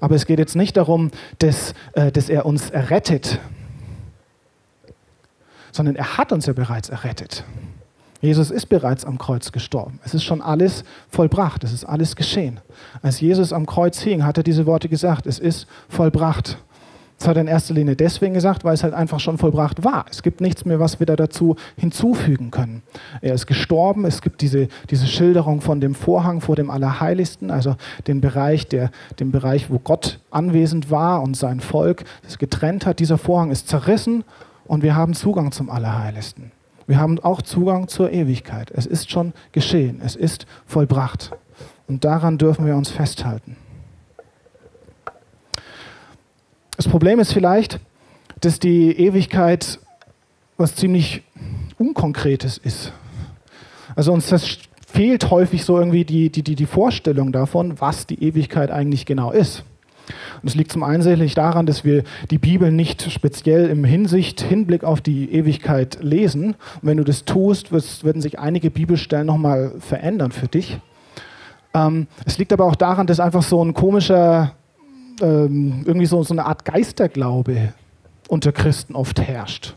Aber 0.00 0.16
es 0.16 0.26
geht 0.26 0.38
jetzt 0.38 0.56
nicht 0.56 0.76
darum, 0.76 1.10
dass, 1.38 1.74
äh, 1.92 2.10
dass 2.10 2.28
er 2.28 2.46
uns 2.46 2.70
errettet, 2.70 3.38
sondern 5.70 5.96
er 5.96 6.18
hat 6.18 6.32
uns 6.32 6.46
ja 6.46 6.52
bereits 6.52 6.88
errettet. 6.88 7.44
Jesus 8.20 8.52
ist 8.52 8.66
bereits 8.66 9.04
am 9.04 9.18
Kreuz 9.18 9.50
gestorben. 9.50 9.98
Es 10.04 10.14
ist 10.14 10.22
schon 10.22 10.40
alles 10.40 10.84
vollbracht, 11.08 11.64
es 11.64 11.72
ist 11.72 11.84
alles 11.84 12.14
geschehen. 12.14 12.60
Als 13.02 13.20
Jesus 13.20 13.52
am 13.52 13.66
Kreuz 13.66 14.00
hing, 14.00 14.24
hat 14.24 14.38
er 14.38 14.44
diese 14.44 14.64
Worte 14.64 14.88
gesagt, 14.88 15.26
es 15.26 15.40
ist 15.40 15.66
vollbracht. 15.88 16.58
Das 17.18 17.28
hat 17.28 17.36
er 17.36 17.42
in 17.42 17.48
erster 17.48 17.74
Linie 17.74 17.94
deswegen 17.94 18.34
gesagt, 18.34 18.64
weil 18.64 18.74
es 18.74 18.82
halt 18.82 18.94
einfach 18.94 19.20
schon 19.20 19.38
vollbracht 19.38 19.84
war. 19.84 20.06
Es 20.10 20.22
gibt 20.22 20.40
nichts 20.40 20.64
mehr, 20.64 20.80
was 20.80 20.98
wir 20.98 21.06
da 21.06 21.14
dazu 21.14 21.56
hinzufügen 21.76 22.50
können. 22.50 22.82
Er 23.20 23.34
ist 23.34 23.46
gestorben. 23.46 24.04
Es 24.04 24.22
gibt 24.22 24.40
diese, 24.40 24.68
diese 24.90 25.06
Schilderung 25.06 25.60
von 25.60 25.80
dem 25.80 25.94
Vorhang 25.94 26.40
vor 26.40 26.56
dem 26.56 26.68
Allerheiligsten, 26.70 27.50
also 27.50 27.76
den 28.08 28.20
Bereich, 28.20 28.66
der, 28.66 28.90
den 29.20 29.30
Bereich, 29.30 29.70
wo 29.70 29.78
Gott 29.78 30.18
anwesend 30.30 30.90
war 30.90 31.22
und 31.22 31.36
sein 31.36 31.60
Volk 31.60 32.04
das 32.24 32.38
getrennt 32.38 32.86
hat. 32.86 32.98
Dieser 32.98 33.18
Vorhang 33.18 33.52
ist 33.52 33.68
zerrissen 33.68 34.24
und 34.64 34.82
wir 34.82 34.96
haben 34.96 35.14
Zugang 35.14 35.52
zum 35.52 35.70
Allerheiligsten. 35.70 36.50
Wir 36.86 36.98
haben 36.98 37.18
auch 37.20 37.42
Zugang 37.42 37.88
zur 37.88 38.10
Ewigkeit. 38.10 38.70
Es 38.74 38.86
ist 38.86 39.10
schon 39.10 39.32
geschehen. 39.52 40.00
Es 40.04 40.16
ist 40.16 40.46
vollbracht. 40.66 41.30
Und 41.86 42.04
daran 42.04 42.38
dürfen 42.38 42.66
wir 42.66 42.76
uns 42.76 42.90
festhalten. 42.90 43.56
Das 46.76 46.88
Problem 46.88 47.20
ist 47.20 47.32
vielleicht, 47.32 47.80
dass 48.40 48.58
die 48.58 48.98
Ewigkeit 48.98 49.78
was 50.56 50.74
ziemlich 50.74 51.22
Unkonkretes 51.78 52.58
ist. 52.58 52.92
Also 53.96 54.12
uns 54.12 54.28
das 54.28 54.58
fehlt 54.86 55.30
häufig 55.30 55.64
so 55.64 55.78
irgendwie 55.78 56.04
die, 56.04 56.30
die, 56.30 56.42
die, 56.42 56.54
die 56.54 56.66
Vorstellung 56.66 57.32
davon, 57.32 57.80
was 57.80 58.06
die 58.06 58.22
Ewigkeit 58.22 58.70
eigentlich 58.70 59.06
genau 59.06 59.32
ist. 59.32 59.64
Und 60.42 60.48
es 60.48 60.54
liegt 60.54 60.72
zum 60.72 60.82
einen 60.82 61.02
sicherlich 61.02 61.34
daran, 61.34 61.66
dass 61.66 61.84
wir 61.84 62.04
die 62.30 62.38
Bibel 62.38 62.70
nicht 62.70 63.10
speziell 63.10 63.68
im 63.70 63.84
Hinsicht, 63.84 64.40
Hinblick 64.40 64.84
auf 64.84 65.00
die 65.00 65.32
Ewigkeit 65.32 65.98
lesen. 66.02 66.48
Und 66.48 66.56
wenn 66.82 66.96
du 66.96 67.04
das 67.04 67.24
tust, 67.24 67.72
werden 67.72 68.20
sich 68.20 68.38
einige 68.38 68.70
Bibelstellen 68.70 69.26
nochmal 69.26 69.72
verändern 69.78 70.32
für 70.32 70.48
dich. 70.48 70.78
Ähm, 71.74 72.06
es 72.26 72.38
liegt 72.38 72.52
aber 72.52 72.64
auch 72.64 72.76
daran, 72.76 73.06
dass 73.06 73.20
einfach 73.20 73.42
so 73.42 73.64
ein 73.64 73.72
komischer 73.72 74.52
ähm, 75.22 75.84
irgendwie 75.86 76.06
so, 76.06 76.22
so 76.22 76.34
eine 76.34 76.44
Art 76.44 76.64
Geisterglaube 76.64 77.72
unter 78.28 78.52
Christen 78.52 78.94
oft 78.94 79.20
herrscht. 79.20 79.76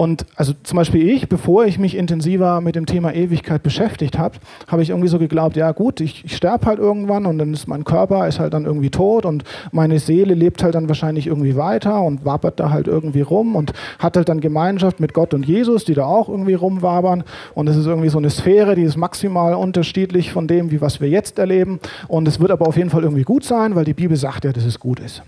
Und 0.00 0.24
also 0.34 0.54
zum 0.62 0.78
Beispiel 0.78 1.06
ich, 1.10 1.28
bevor 1.28 1.66
ich 1.66 1.78
mich 1.78 1.94
intensiver 1.94 2.62
mit 2.62 2.74
dem 2.74 2.86
Thema 2.86 3.12
Ewigkeit 3.12 3.62
beschäftigt 3.62 4.16
habe, 4.16 4.38
habe 4.66 4.80
ich 4.80 4.88
irgendwie 4.88 5.10
so 5.10 5.18
geglaubt, 5.18 5.58
ja 5.58 5.72
gut, 5.72 6.00
ich, 6.00 6.24
ich 6.24 6.36
sterbe 6.36 6.64
halt 6.64 6.78
irgendwann 6.78 7.26
und 7.26 7.36
dann 7.36 7.52
ist 7.52 7.68
mein 7.68 7.84
Körper 7.84 8.26
ist 8.26 8.40
halt 8.40 8.54
dann 8.54 8.64
irgendwie 8.64 8.88
tot 8.88 9.26
und 9.26 9.44
meine 9.72 9.98
Seele 9.98 10.32
lebt 10.32 10.62
halt 10.62 10.74
dann 10.74 10.88
wahrscheinlich 10.88 11.26
irgendwie 11.26 11.54
weiter 11.54 12.00
und 12.00 12.24
wabert 12.24 12.58
da 12.58 12.70
halt 12.70 12.88
irgendwie 12.88 13.20
rum 13.20 13.54
und 13.54 13.74
hat 13.98 14.16
halt 14.16 14.30
dann 14.30 14.40
Gemeinschaft 14.40 15.00
mit 15.00 15.12
Gott 15.12 15.34
und 15.34 15.44
Jesus, 15.44 15.84
die 15.84 15.92
da 15.92 16.06
auch 16.06 16.30
irgendwie 16.30 16.54
rumwabern. 16.54 17.22
Und 17.54 17.68
es 17.68 17.76
ist 17.76 17.84
irgendwie 17.84 18.08
so 18.08 18.16
eine 18.16 18.30
Sphäre, 18.30 18.76
die 18.76 18.84
ist 18.84 18.96
maximal 18.96 19.52
unterschiedlich 19.52 20.32
von 20.32 20.48
dem, 20.48 20.70
wie 20.70 20.80
was 20.80 21.02
wir 21.02 21.10
jetzt 21.10 21.38
erleben. 21.38 21.78
Und 22.08 22.26
es 22.26 22.40
wird 22.40 22.52
aber 22.52 22.66
auf 22.66 22.78
jeden 22.78 22.88
Fall 22.88 23.02
irgendwie 23.02 23.24
gut 23.24 23.44
sein, 23.44 23.74
weil 23.74 23.84
die 23.84 23.92
Bibel 23.92 24.16
sagt 24.16 24.46
ja, 24.46 24.52
dass 24.54 24.64
es 24.64 24.80
gut 24.80 24.98
ist. 24.98 25.22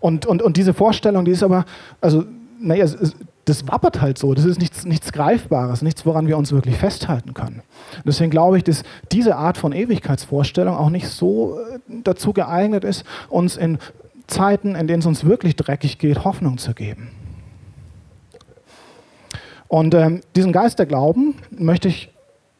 Und, 0.00 0.26
und, 0.26 0.42
und 0.42 0.56
diese 0.56 0.74
Vorstellung, 0.74 1.24
die 1.24 1.30
ist 1.30 1.44
aber, 1.44 1.64
also 2.00 2.24
naja, 2.62 2.86
das 3.44 3.68
wappert 3.68 4.00
halt 4.00 4.18
so. 4.18 4.34
Das 4.34 4.44
ist 4.44 4.58
nichts, 4.58 4.84
nichts 4.84 5.12
Greifbares, 5.12 5.82
nichts, 5.82 6.06
woran 6.06 6.26
wir 6.26 6.38
uns 6.38 6.52
wirklich 6.52 6.76
festhalten 6.76 7.34
können. 7.34 7.62
Deswegen 8.06 8.30
glaube 8.30 8.58
ich, 8.58 8.64
dass 8.64 8.84
diese 9.10 9.36
Art 9.36 9.58
von 9.58 9.72
Ewigkeitsvorstellung 9.72 10.76
auch 10.76 10.90
nicht 10.90 11.08
so 11.08 11.58
äh, 11.58 11.78
dazu 12.04 12.32
geeignet 12.32 12.84
ist, 12.84 13.04
uns 13.28 13.56
in 13.56 13.78
Zeiten, 14.26 14.74
in 14.74 14.86
denen 14.86 15.00
es 15.00 15.06
uns 15.06 15.24
wirklich 15.24 15.56
dreckig 15.56 15.98
geht, 15.98 16.24
Hoffnung 16.24 16.58
zu 16.58 16.72
geben. 16.72 17.10
Und 19.68 19.94
ähm, 19.94 20.20
diesen 20.36 20.52
Geist 20.52 20.78
der 20.78 20.86
Glauben 20.86 21.34
möchte 21.50 21.88
ich 21.88 22.10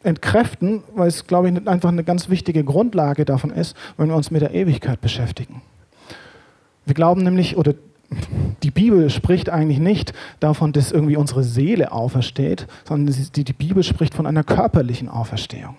entkräften, 0.03 0.83
weil 0.95 1.09
es, 1.09 1.27
glaube 1.27 1.49
ich, 1.49 1.69
einfach 1.69 1.91
eine 1.91 2.05
ganz 2.05 2.29
wichtige 2.29 2.65
Grundlage 2.65 3.25
davon 3.25 3.51
ist, 3.51 3.77
wenn 3.97 4.09
wir 4.09 4.17
uns 4.17 4.31
mit 4.31 4.43
der 4.43 4.53
Ewigkeit 4.53 5.01
beschäftigen. 5.01 5.63
Wir 6.85 6.95
glauben 6.95 7.23
nämlich, 7.23 7.57
oder 7.57 7.75
die 8.63 8.71
Bibel 8.71 9.11
spricht 9.11 9.51
eigentlich 9.51 9.79
nicht 9.79 10.13
davon, 10.41 10.73
dass 10.73 10.93
irgendwie 10.93 11.17
unsere 11.17 11.43
Seele 11.43 11.93
aufersteht, 11.93 12.67
sondern 12.87 13.15
die, 13.35 13.45
die 13.45 13.53
Bibel 13.53 13.83
spricht 13.83 14.15
von 14.15 14.27
einer 14.27 14.45
körperlichen 14.45 15.09
Auferstehung. 15.09 15.77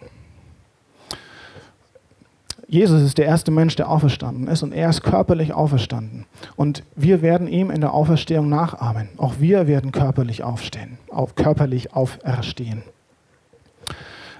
Jesus 2.67 3.03
ist 3.03 3.19
der 3.19 3.25
erste 3.25 3.51
Mensch, 3.51 3.75
der 3.75 3.87
auferstanden 3.87 4.47
ist 4.47 4.63
und 4.63 4.71
er 4.71 4.89
ist 4.89 5.03
körperlich 5.03 5.53
auferstanden. 5.53 6.25
Und 6.55 6.81
wir 6.95 7.21
werden 7.21 7.47
ihm 7.47 7.69
in 7.69 7.81
der 7.81 7.93
Auferstehung 7.93 8.49
nachahmen. 8.49 9.09
Auch 9.17 9.35
wir 9.37 9.67
werden 9.67 9.91
körperlich 9.91 10.43
aufstehen, 10.43 10.97
auf, 11.11 11.35
körperlich 11.35 11.93
auferstehen. 11.93 12.81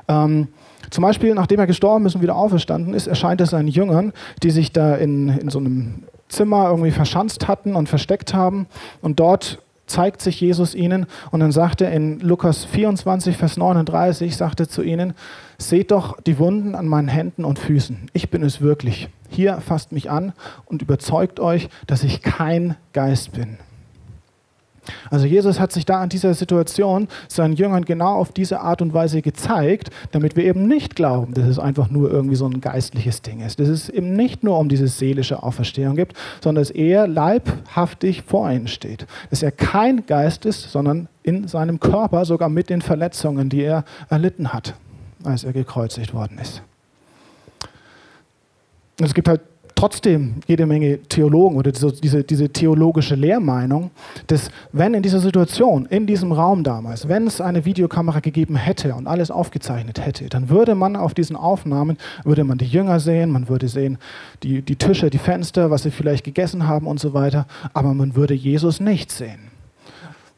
Ähm, 0.08 0.48
zum 0.90 1.04
Beispiel, 1.04 1.34
nachdem 1.36 1.60
er 1.60 1.68
gestorben 1.68 2.06
ist 2.06 2.16
und 2.16 2.22
wieder 2.22 2.36
auferstanden 2.36 2.94
ist, 2.94 3.08
erscheint 3.08 3.40
er 3.40 3.48
seinen 3.48 3.68
Jüngern, 3.68 4.14
die 4.42 4.52
sich 4.52 4.72
da 4.72 4.96
in, 4.96 5.30
in 5.30 5.50
so 5.50 5.60
einem 5.60 6.04
Zimmer 6.34 6.70
irgendwie 6.70 6.92
verschanzt 6.92 7.48
hatten 7.48 7.76
und 7.76 7.90
versteckt 7.90 8.34
haben. 8.34 8.68
Und 9.02 9.20
dort 9.20 9.60
zeigt 9.86 10.22
sich 10.22 10.40
Jesus 10.40 10.76
ihnen 10.76 11.06
und 11.32 11.40
dann 11.40 11.52
sagt 11.52 11.82
er 11.82 11.92
in 11.92 12.20
Lukas 12.20 12.66
24, 12.66 13.38
Vers 13.38 13.58
39, 13.58 14.36
sagt 14.36 14.60
er 14.60 14.70
zu 14.70 14.82
ihnen, 14.82 15.14
seht 15.58 15.92
doch 15.92 16.20
die 16.22 16.40
Wunden 16.40 16.76
an 16.76 16.88
meinen 16.88 17.10
Händen 17.10 17.46
und 17.46 17.60
Füßen. 17.60 18.10
Ich 18.14 18.30
bin 18.30 18.44
es 18.44 18.62
wirklich. 18.62 19.10
Hier 19.30 19.60
fasst 19.62 19.92
mich 19.92 20.10
an 20.10 20.34
und 20.66 20.82
überzeugt 20.82 21.40
euch, 21.40 21.70
dass 21.88 22.04
ich 22.04 22.22
kein 22.22 22.76
Geist 22.94 23.34
bin. 23.34 23.58
Also 25.10 25.26
Jesus 25.26 25.60
hat 25.60 25.72
sich 25.72 25.86
da 25.86 26.04
in 26.04 26.10
dieser 26.10 26.34
Situation 26.34 27.08
seinen 27.28 27.54
Jüngern 27.54 27.86
genau 27.86 28.16
auf 28.16 28.32
diese 28.32 28.60
Art 28.60 28.82
und 28.82 28.94
Weise 28.94 29.22
gezeigt, 29.22 29.90
damit 30.12 30.36
wir 30.36 30.44
eben 30.46 30.68
nicht 30.68 30.96
glauben, 30.96 31.34
dass 31.34 31.48
es 31.48 31.60
einfach 31.60 31.90
nur 31.90 32.12
irgendwie 32.12 32.36
so 32.36 32.46
ein 32.46 32.62
geistliches 32.62 33.22
Ding 33.22 33.42
ist. 33.42 33.60
Dass 33.60 33.70
es 33.70 33.90
eben 33.90 34.16
nicht 34.16 34.44
nur 34.44 34.60
um 34.60 34.70
diese 34.70 34.88
seelische 34.88 35.44
Auferstehung 35.44 35.96
gibt, 35.96 36.18
sondern 36.42 36.62
dass 36.62 36.72
er 36.72 37.08
leibhaftig 37.08 38.24
vor 38.24 38.50
ihnen 38.50 38.68
steht. 38.68 39.06
Dass 39.30 39.44
er 39.44 39.52
kein 39.52 40.06
Geist 40.06 40.46
ist, 40.46 40.72
sondern 40.72 41.08
in 41.24 41.48
seinem 41.48 41.80
Körper 41.80 42.26
sogar 42.26 42.50
mit 42.50 42.70
den 42.70 42.82
Verletzungen, 42.82 43.50
die 43.50 43.62
er 43.62 43.86
erlitten 44.10 44.52
hat, 44.52 44.76
als 45.24 45.44
er 45.44 45.54
gekreuzigt 45.54 46.14
worden 46.14 46.38
ist. 46.40 46.62
Es 49.00 49.14
gibt 49.14 49.28
halt 49.28 49.42
trotzdem 49.84 50.36
jede 50.48 50.66
Menge 50.66 51.00
Theologen 51.10 51.58
oder 51.58 51.74
diese, 51.74 52.24
diese 52.24 52.48
theologische 52.48 53.16
Lehrmeinung, 53.16 53.92
dass 54.28 54.50
wenn 54.72 54.94
in 54.94 55.04
dieser 55.04 55.20
Situation, 55.20 55.86
in 55.88 56.08
diesem 56.08 56.32
Raum 56.32 56.64
damals, 56.64 57.10
wenn 57.10 57.28
es 57.28 57.42
eine 57.42 57.66
Videokamera 57.66 58.22
gegeben 58.22 58.56
hätte 58.56 58.96
und 58.96 59.08
alles 59.08 59.30
aufgezeichnet 59.30 60.00
hätte, 60.00 60.30
dann 60.30 60.48
würde 60.48 60.74
man 60.74 60.96
auf 60.96 61.14
diesen 61.14 61.36
Aufnahmen, 61.36 61.98
würde 62.24 62.46
man 62.46 62.58
die 62.58 62.66
Jünger 62.66 63.02
sehen, 63.02 63.30
man 63.30 63.50
würde 63.50 63.68
sehen 63.68 63.98
die, 64.42 64.62
die 64.62 64.78
Tische, 64.78 65.10
die 65.10 65.18
Fenster, 65.18 65.70
was 65.70 65.84
sie 65.84 65.92
vielleicht 65.92 66.24
gegessen 66.24 66.66
haben 66.66 66.88
und 66.88 67.02
so 67.02 67.14
weiter, 67.14 67.46
aber 67.74 67.94
man 67.94 68.16
würde 68.16 68.36
Jesus 68.36 68.80
nicht 68.80 69.12
sehen, 69.12 69.52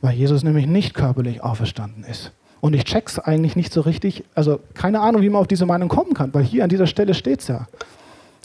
weil 0.01 0.15
Jesus 0.15 0.41
nämlich 0.41 0.65
nicht 0.65 0.95
körperlich 0.95 1.43
auferstanden 1.43 2.03
ist. 2.03 2.31
Und 2.61 2.73
ich 2.73 2.85
check's 2.85 3.19
eigentlich 3.19 3.55
nicht 3.55 3.71
so 3.71 3.81
richtig, 3.81 4.23
also 4.33 4.59
keine 4.73 5.01
Ahnung, 5.01 5.21
wie 5.21 5.29
man 5.29 5.41
auf 5.41 5.47
diese 5.47 5.67
Meinung 5.67 5.87
kommen 5.87 6.15
kann, 6.15 6.33
weil 6.33 6.43
hier 6.43 6.63
an 6.63 6.69
dieser 6.71 6.87
Stelle 6.87 7.13
steht 7.13 7.41
es 7.41 7.47
ja 7.47 7.67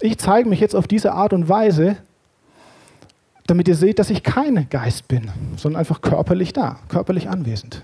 ich 0.01 0.19
zeige 0.19 0.49
mich 0.49 0.61
jetzt 0.61 0.75
auf 0.75 0.87
diese 0.87 1.13
Art 1.13 1.33
und 1.33 1.49
Weise, 1.49 1.97
damit 3.47 3.69
ihr 3.69 3.75
seht, 3.75 3.99
dass 3.99 4.11
ich 4.11 4.23
kein 4.23 4.69
Geist 4.71 5.09
bin, 5.09 5.31
sondern 5.57 5.81
einfach 5.81 6.01
körperlich 6.01 6.53
da, 6.53 6.79
körperlich 6.89 7.29
anwesend. 7.29 7.83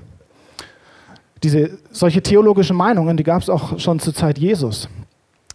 Diese 1.42 1.78
solche 1.90 2.23
theologische 2.23 2.73
Meinungen, 2.73 3.16
die 3.16 3.25
gab 3.25 3.42
es 3.42 3.50
auch 3.50 3.78
schon 3.78 3.99
zur 3.99 4.14
Zeit 4.14 4.38
Jesus. 4.38 4.88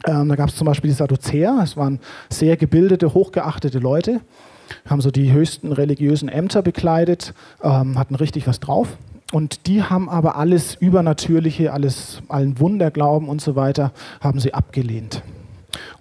Ähm, 0.05 0.29
da 0.29 0.35
gab 0.35 0.49
es 0.49 0.55
zum 0.55 0.65
Beispiel 0.65 0.89
die 0.89 0.95
Sadduzäer, 0.95 1.59
es 1.63 1.77
waren 1.77 1.99
sehr 2.29 2.57
gebildete, 2.57 3.13
hochgeachtete 3.13 3.79
Leute, 3.79 4.21
haben 4.87 5.01
so 5.01 5.11
die 5.11 5.31
höchsten 5.31 5.71
religiösen 5.71 6.29
Ämter 6.29 6.61
bekleidet, 6.61 7.33
ähm, 7.63 7.97
hatten 7.97 8.15
richtig 8.15 8.47
was 8.47 8.59
drauf. 8.59 8.97
Und 9.31 9.67
die 9.67 9.83
haben 9.83 10.09
aber 10.09 10.35
alles 10.35 10.75
Übernatürliche, 10.75 11.71
alles, 11.71 12.21
allen 12.27 12.59
Wunderglauben 12.59 13.29
und 13.29 13.41
so 13.41 13.55
weiter, 13.55 13.93
haben 14.19 14.39
sie 14.39 14.53
abgelehnt. 14.53 15.23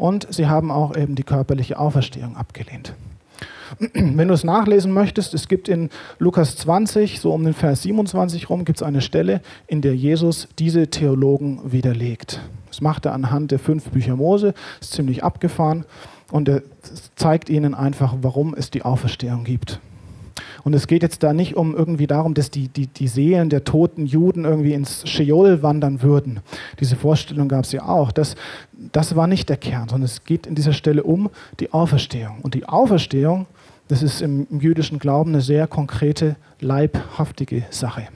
Und 0.00 0.32
sie 0.32 0.46
haben 0.46 0.70
auch 0.70 0.96
eben 0.96 1.14
die 1.14 1.24
körperliche 1.24 1.78
Auferstehung 1.78 2.34
abgelehnt. 2.34 2.94
Wenn 3.78 4.28
du 4.28 4.32
es 4.32 4.44
nachlesen 4.44 4.92
möchtest, 4.92 5.34
es 5.34 5.46
gibt 5.46 5.68
in 5.68 5.90
Lukas 6.18 6.56
20, 6.56 7.20
so 7.20 7.34
um 7.34 7.44
den 7.44 7.52
Vers 7.52 7.82
27 7.82 8.48
rum, 8.48 8.64
gibt 8.64 8.78
es 8.78 8.82
eine 8.82 9.02
Stelle, 9.02 9.42
in 9.66 9.82
der 9.82 9.94
Jesus 9.94 10.48
diese 10.58 10.88
Theologen 10.88 11.60
widerlegt. 11.70 12.40
Das 12.68 12.80
macht 12.80 13.04
er 13.04 13.12
anhand 13.12 13.50
der 13.50 13.58
fünf 13.58 13.90
Bücher 13.90 14.16
Mose, 14.16 14.54
ist 14.80 14.92
ziemlich 14.92 15.22
abgefahren 15.22 15.84
und 16.30 16.48
er 16.48 16.62
zeigt 17.14 17.50
ihnen 17.50 17.74
einfach, 17.74 18.14
warum 18.22 18.54
es 18.54 18.70
die 18.70 18.84
Auferstehung 18.84 19.44
gibt. 19.44 19.80
Und 20.64 20.74
es 20.74 20.86
geht 20.86 21.02
jetzt 21.02 21.22
da 21.22 21.32
nicht 21.32 21.56
um 21.56 21.74
irgendwie 21.74 22.06
darum, 22.06 22.34
dass 22.34 22.50
die, 22.50 22.68
die, 22.68 22.86
die 22.86 23.08
Seelen 23.08 23.48
der 23.50 23.64
toten 23.64 24.06
Juden 24.06 24.44
irgendwie 24.44 24.74
ins 24.74 25.08
Sheol 25.08 25.62
wandern 25.62 26.02
würden. 26.02 26.40
Diese 26.80 26.96
Vorstellung 26.96 27.48
gab 27.48 27.64
es 27.64 27.72
ja 27.72 27.86
auch. 27.86 28.12
Das, 28.12 28.34
das 28.92 29.16
war 29.16 29.26
nicht 29.26 29.48
der 29.48 29.56
Kern, 29.56 29.88
sondern 29.88 30.04
es 30.06 30.24
geht 30.24 30.46
in 30.46 30.54
dieser 30.54 30.72
Stelle 30.72 31.02
um 31.02 31.30
die 31.60 31.72
Auferstehung. 31.72 32.38
Und 32.42 32.54
die 32.54 32.66
Auferstehung, 32.66 33.46
das 33.88 34.02
ist 34.02 34.22
im 34.22 34.46
jüdischen 34.60 34.98
Glauben 34.98 35.32
eine 35.32 35.40
sehr 35.40 35.66
konkrete, 35.66 36.36
leibhaftige 36.60 37.64
Sache. 37.70 38.08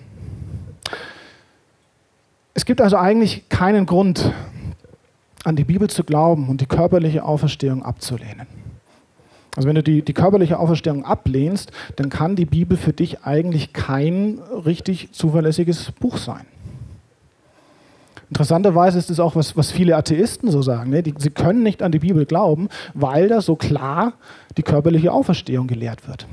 Es 2.53 2.65
gibt 2.65 2.81
also 2.81 2.97
eigentlich 2.97 3.49
keinen 3.49 3.85
Grund, 3.87 4.33
an 5.45 5.57
die 5.57 5.65
Bibel 5.65 5.89
zu 5.89 6.05
glauben 6.05 6.49
und 6.49 6.61
die 6.61 6.67
körperliche 6.67 7.25
Auferstehung 7.25 7.83
abzulehnen. 7.83 8.47
Also 9.57 9.69
wenn 9.69 9.77
du 9.77 9.83
die, 9.83 10.03
die 10.03 10.13
körperliche 10.13 10.59
Auferstehung 10.59 11.05
ablehnst, 11.05 11.71
dann 11.97 12.09
kann 12.09 12.37
die 12.37 12.45
Bibel 12.45 12.77
für 12.77 12.93
dich 12.93 13.23
eigentlich 13.25 13.73
kein 13.73 14.41
richtig 14.65 15.13
zuverlässiges 15.13 15.93
Buch 15.93 16.17
sein. 16.17 16.45
Interessanterweise 18.31 18.99
ist 18.99 19.11
es 19.11 19.21
auch, 19.21 19.37
was, 19.37 19.57
was 19.57 19.71
viele 19.71 19.97
Atheisten 19.97 20.51
so 20.51 20.61
sagen. 20.61 20.91
Ne? 20.91 21.03
Die, 21.03 21.15
sie 21.19 21.31
können 21.31 21.63
nicht 21.63 21.83
an 21.83 21.93
die 21.93 22.01
Bibel 22.01 22.27
glauben, 22.27 22.69
weil 22.95 23.29
da 23.29 23.41
so 23.41 23.55
klar 23.55 24.15
die 24.57 24.63
körperliche 24.63 25.13
Auferstehung 25.13 25.69
gelehrt 25.69 26.09
wird. 26.09 26.27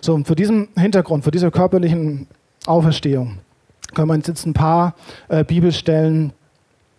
So, 0.00 0.14
und 0.14 0.26
vor 0.26 0.36
diesem 0.36 0.68
Hintergrund, 0.76 1.24
vor 1.24 1.32
dieser 1.32 1.50
körperlichen 1.50 2.26
Auferstehung, 2.66 3.38
können 3.94 4.08
wir 4.08 4.14
uns 4.14 4.26
jetzt 4.26 4.46
ein 4.46 4.52
paar 4.52 4.94
äh, 5.28 5.44
Bibelstellen 5.44 6.32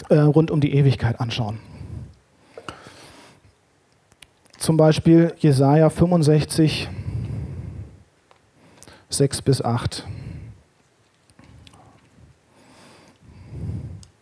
äh, 0.10 0.16
rund 0.16 0.52
um 0.52 0.62
die 0.62 0.74
Ewigkeit 0.74 1.20
anschauen. 1.20 1.60
Zum 4.58 4.78
Beispiel 4.78 5.34
Jesaja 5.38 5.90
65, 5.90 6.90
6 9.10 9.42
bis 9.42 9.62
8. 9.62 10.08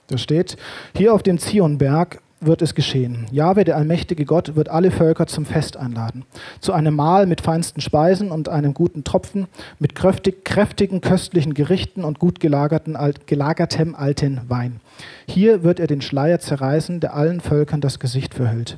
Da 0.07 0.17
steht, 0.17 0.57
hier 0.95 1.13
auf 1.13 1.23
dem 1.23 1.37
Zionberg 1.37 2.21
wird 2.45 2.61
es 2.61 2.75
geschehen. 2.75 3.25
Jahwe, 3.31 3.63
der 3.63 3.77
allmächtige 3.77 4.25
Gott, 4.25 4.55
wird 4.55 4.69
alle 4.69 4.91
Völker 4.91 5.27
zum 5.27 5.45
Fest 5.45 5.77
einladen. 5.77 6.25
Zu 6.59 6.73
einem 6.73 6.95
Mahl 6.95 7.25
mit 7.25 7.41
feinsten 7.41 7.81
Speisen 7.81 8.31
und 8.31 8.49
einem 8.49 8.73
guten 8.73 9.03
Tropfen, 9.03 9.47
mit 9.79 9.95
kräftig, 9.95 10.45
kräftigen, 10.45 11.01
köstlichen 11.01 11.53
Gerichten 11.53 12.03
und 12.03 12.19
gut 12.19 12.39
gelagerten, 12.39 12.97
gelagertem 13.25 13.95
alten 13.95 14.41
Wein. 14.47 14.79
Hier 15.27 15.63
wird 15.63 15.79
er 15.79 15.87
den 15.87 16.01
Schleier 16.01 16.39
zerreißen, 16.39 16.99
der 16.99 17.13
allen 17.13 17.41
Völkern 17.41 17.81
das 17.81 17.99
Gesicht 17.99 18.33
verhüllt. 18.33 18.77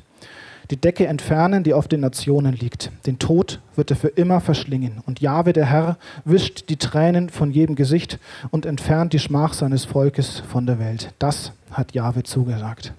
Die 0.70 0.80
Decke 0.80 1.06
entfernen, 1.06 1.62
die 1.62 1.74
auf 1.74 1.86
den 1.86 2.00
Nationen 2.00 2.52
liegt. 2.52 2.90
Den 3.06 3.20
Tod 3.20 3.60
wird 3.76 3.90
er 3.90 3.96
für 3.96 4.08
immer 4.08 4.40
verschlingen. 4.40 5.00
Und 5.06 5.20
Jahwe, 5.20 5.52
der 5.52 5.66
Herr, 5.66 5.96
wischt 6.24 6.68
die 6.68 6.76
Tränen 6.76 7.28
von 7.28 7.52
jedem 7.52 7.76
Gesicht 7.76 8.18
und 8.50 8.66
entfernt 8.66 9.12
die 9.12 9.20
Schmach 9.20 9.52
seines 9.52 9.84
Volkes 9.84 10.40
von 10.40 10.66
der 10.66 10.80
Welt. 10.80 11.12
Das 11.20 11.52
hat 11.70 11.94
Jahwe 11.94 12.24
zugesagt. 12.24 12.94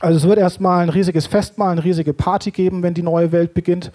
Also 0.00 0.18
es 0.18 0.24
wird 0.24 0.38
erstmal 0.38 0.82
ein 0.82 0.88
riesiges 0.90 1.26
Festmahl, 1.26 1.72
eine 1.72 1.82
riesige 1.82 2.12
Party 2.12 2.50
geben, 2.50 2.82
wenn 2.82 2.92
die 2.92 3.02
neue 3.02 3.32
Welt 3.32 3.54
beginnt. 3.54 3.90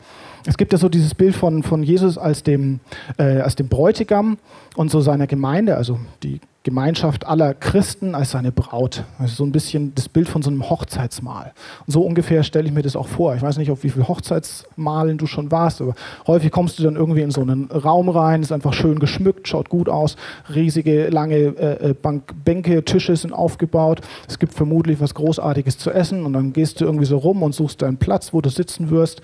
Es 0.48 0.58
gibt 0.58 0.72
ja 0.72 0.79
so 0.79 0.89
dieses 0.89 1.13
Bild 1.13 1.36
von, 1.36 1.62
von 1.62 1.84
Jesus 1.84 2.17
als 2.17 2.41
dem, 2.41 2.79
äh, 3.17 3.41
als 3.41 3.55
dem 3.55 3.67
Bräutigam 3.67 4.38
und 4.75 4.89
so 4.89 5.01
seiner 5.01 5.27
Gemeinde, 5.27 5.77
also 5.77 6.00
die 6.24 6.41
Gemeinschaft 6.63 7.25
aller 7.25 7.56
Christen 7.56 8.13
als 8.13 8.32
seine 8.32 8.51
Braut. 8.51 9.03
Also 9.18 9.36
so 9.36 9.44
ein 9.44 9.51
bisschen 9.51 9.96
das 9.96 10.08
Bild 10.08 10.30
von 10.30 10.44
so 10.44 10.51
einem 10.51 10.70
Hochzeitsmahl. 10.70 11.53
Und 11.88 11.91
so 11.91 12.03
ungefähr 12.03 12.44
stelle 12.44 12.68
ich 12.68 12.74
mir 12.74 12.84
das 12.84 12.96
auch 12.96 13.08
vor. 13.08 13.36
Ich 13.36 13.41
weiß 13.41 13.58
nicht, 13.58 13.72
auf 13.72 13.84
wie 13.84 13.89
viele 13.89 14.08
Hochzeitsmalen 14.08 15.18
du 15.18 15.25
schon 15.25 15.50
warst, 15.50 15.82
aber 15.82 15.96
häufig 16.27 16.51
kommst 16.51 16.77
du 16.77 16.84
dann 16.84 16.96
irgendwie 16.96 17.22
in 17.22 17.32
so 17.32 17.41
einen 17.41 17.65
Raum 17.72 18.10
rein, 18.10 18.44
ist 18.44 18.51
einfach 18.51 18.74
schön 18.74 19.00
geschmückt, 19.00 19.48
schaut 19.48 19.70
gut 19.70 19.89
aus, 19.89 20.18
riesige, 20.53 21.10
lange 21.10 21.36
äh, 21.36 21.89
äh, 21.89 21.94
Bank, 21.94 22.32
Bänke, 22.46 22.86
Tische 22.86 23.15
sind 23.15 23.34
aufgebaut. 23.34 24.01
Es 24.27 24.38
gibt 24.38 24.53
vermutlich 24.53 25.00
was 25.00 25.15
Großartiges 25.15 25.80
zu 25.80 25.89
essen 25.89 26.25
und 26.25 26.34
dann 26.34 26.53
gehst 26.53 26.80
du 26.80 26.86
irgendwie 26.86 27.06
so 27.06 27.18
rum 27.18 27.41
und 27.41 27.56
suchst 27.56 27.82
deinen 27.82 27.98
Platz, 27.98 28.34
wo 28.34 28.41
du 28.41 28.50
sitzen 28.50 28.91
wirst 28.91 29.24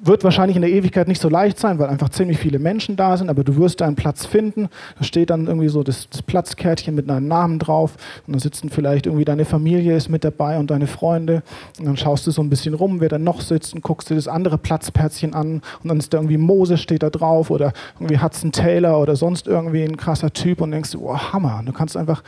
wird 0.00 0.22
wahrscheinlich 0.22 0.56
in 0.56 0.62
der 0.62 0.70
Ewigkeit 0.70 1.08
nicht 1.08 1.20
so 1.20 1.28
leicht 1.28 1.58
sein, 1.58 1.78
weil 1.78 1.88
einfach 1.88 2.08
ziemlich 2.10 2.38
viele 2.38 2.58
Menschen 2.60 2.94
da 2.94 3.16
sind, 3.16 3.30
aber 3.30 3.42
du 3.42 3.56
wirst 3.56 3.80
deinen 3.80 3.96
Platz 3.96 4.26
finden. 4.26 4.68
Da 4.96 5.04
steht 5.04 5.30
dann 5.30 5.46
irgendwie 5.46 5.68
so 5.68 5.82
das, 5.82 6.08
das 6.08 6.22
Platzkärtchen 6.22 6.94
mit 6.94 7.10
deinem 7.10 7.26
Namen 7.26 7.58
drauf 7.58 7.96
und 8.26 8.34
dann 8.34 8.40
sitzen 8.40 8.70
vielleicht 8.70 9.06
irgendwie 9.06 9.24
deine 9.24 9.44
Familie 9.44 9.96
ist 9.96 10.08
mit 10.08 10.22
dabei 10.22 10.58
und 10.58 10.70
deine 10.70 10.86
Freunde 10.86 11.42
und 11.78 11.86
dann 11.86 11.96
schaust 11.96 12.26
du 12.26 12.30
so 12.30 12.42
ein 12.42 12.50
bisschen 12.50 12.74
rum, 12.74 13.00
wer 13.00 13.08
da 13.08 13.18
noch 13.18 13.40
sitzt 13.40 13.74
und 13.74 13.82
guckst 13.82 14.08
dir 14.08 14.14
das 14.14 14.28
andere 14.28 14.56
Platzpärtchen 14.56 15.34
an 15.34 15.62
und 15.82 15.88
dann 15.88 15.98
ist 15.98 16.14
da 16.14 16.18
irgendwie 16.18 16.38
Mose 16.38 16.78
steht 16.78 17.02
da 17.02 17.10
drauf 17.10 17.50
oder 17.50 17.72
irgendwie 17.98 18.20
Hudson 18.20 18.52
Taylor 18.52 19.00
oder 19.00 19.16
sonst 19.16 19.48
irgendwie 19.48 19.82
ein 19.82 19.96
krasser 19.96 20.32
Typ 20.32 20.60
und 20.60 20.70
denkst, 20.70 20.94
oh 20.96 21.16
Hammer, 21.16 21.62
du 21.66 21.72
kannst 21.72 21.96
einfach 21.96 22.22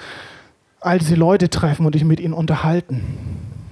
all 0.80 0.98
diese 0.98 1.14
Leute 1.14 1.48
treffen 1.48 1.86
und 1.86 1.94
dich 1.94 2.04
mit 2.04 2.18
ihnen 2.18 2.34
unterhalten. 2.34 3.04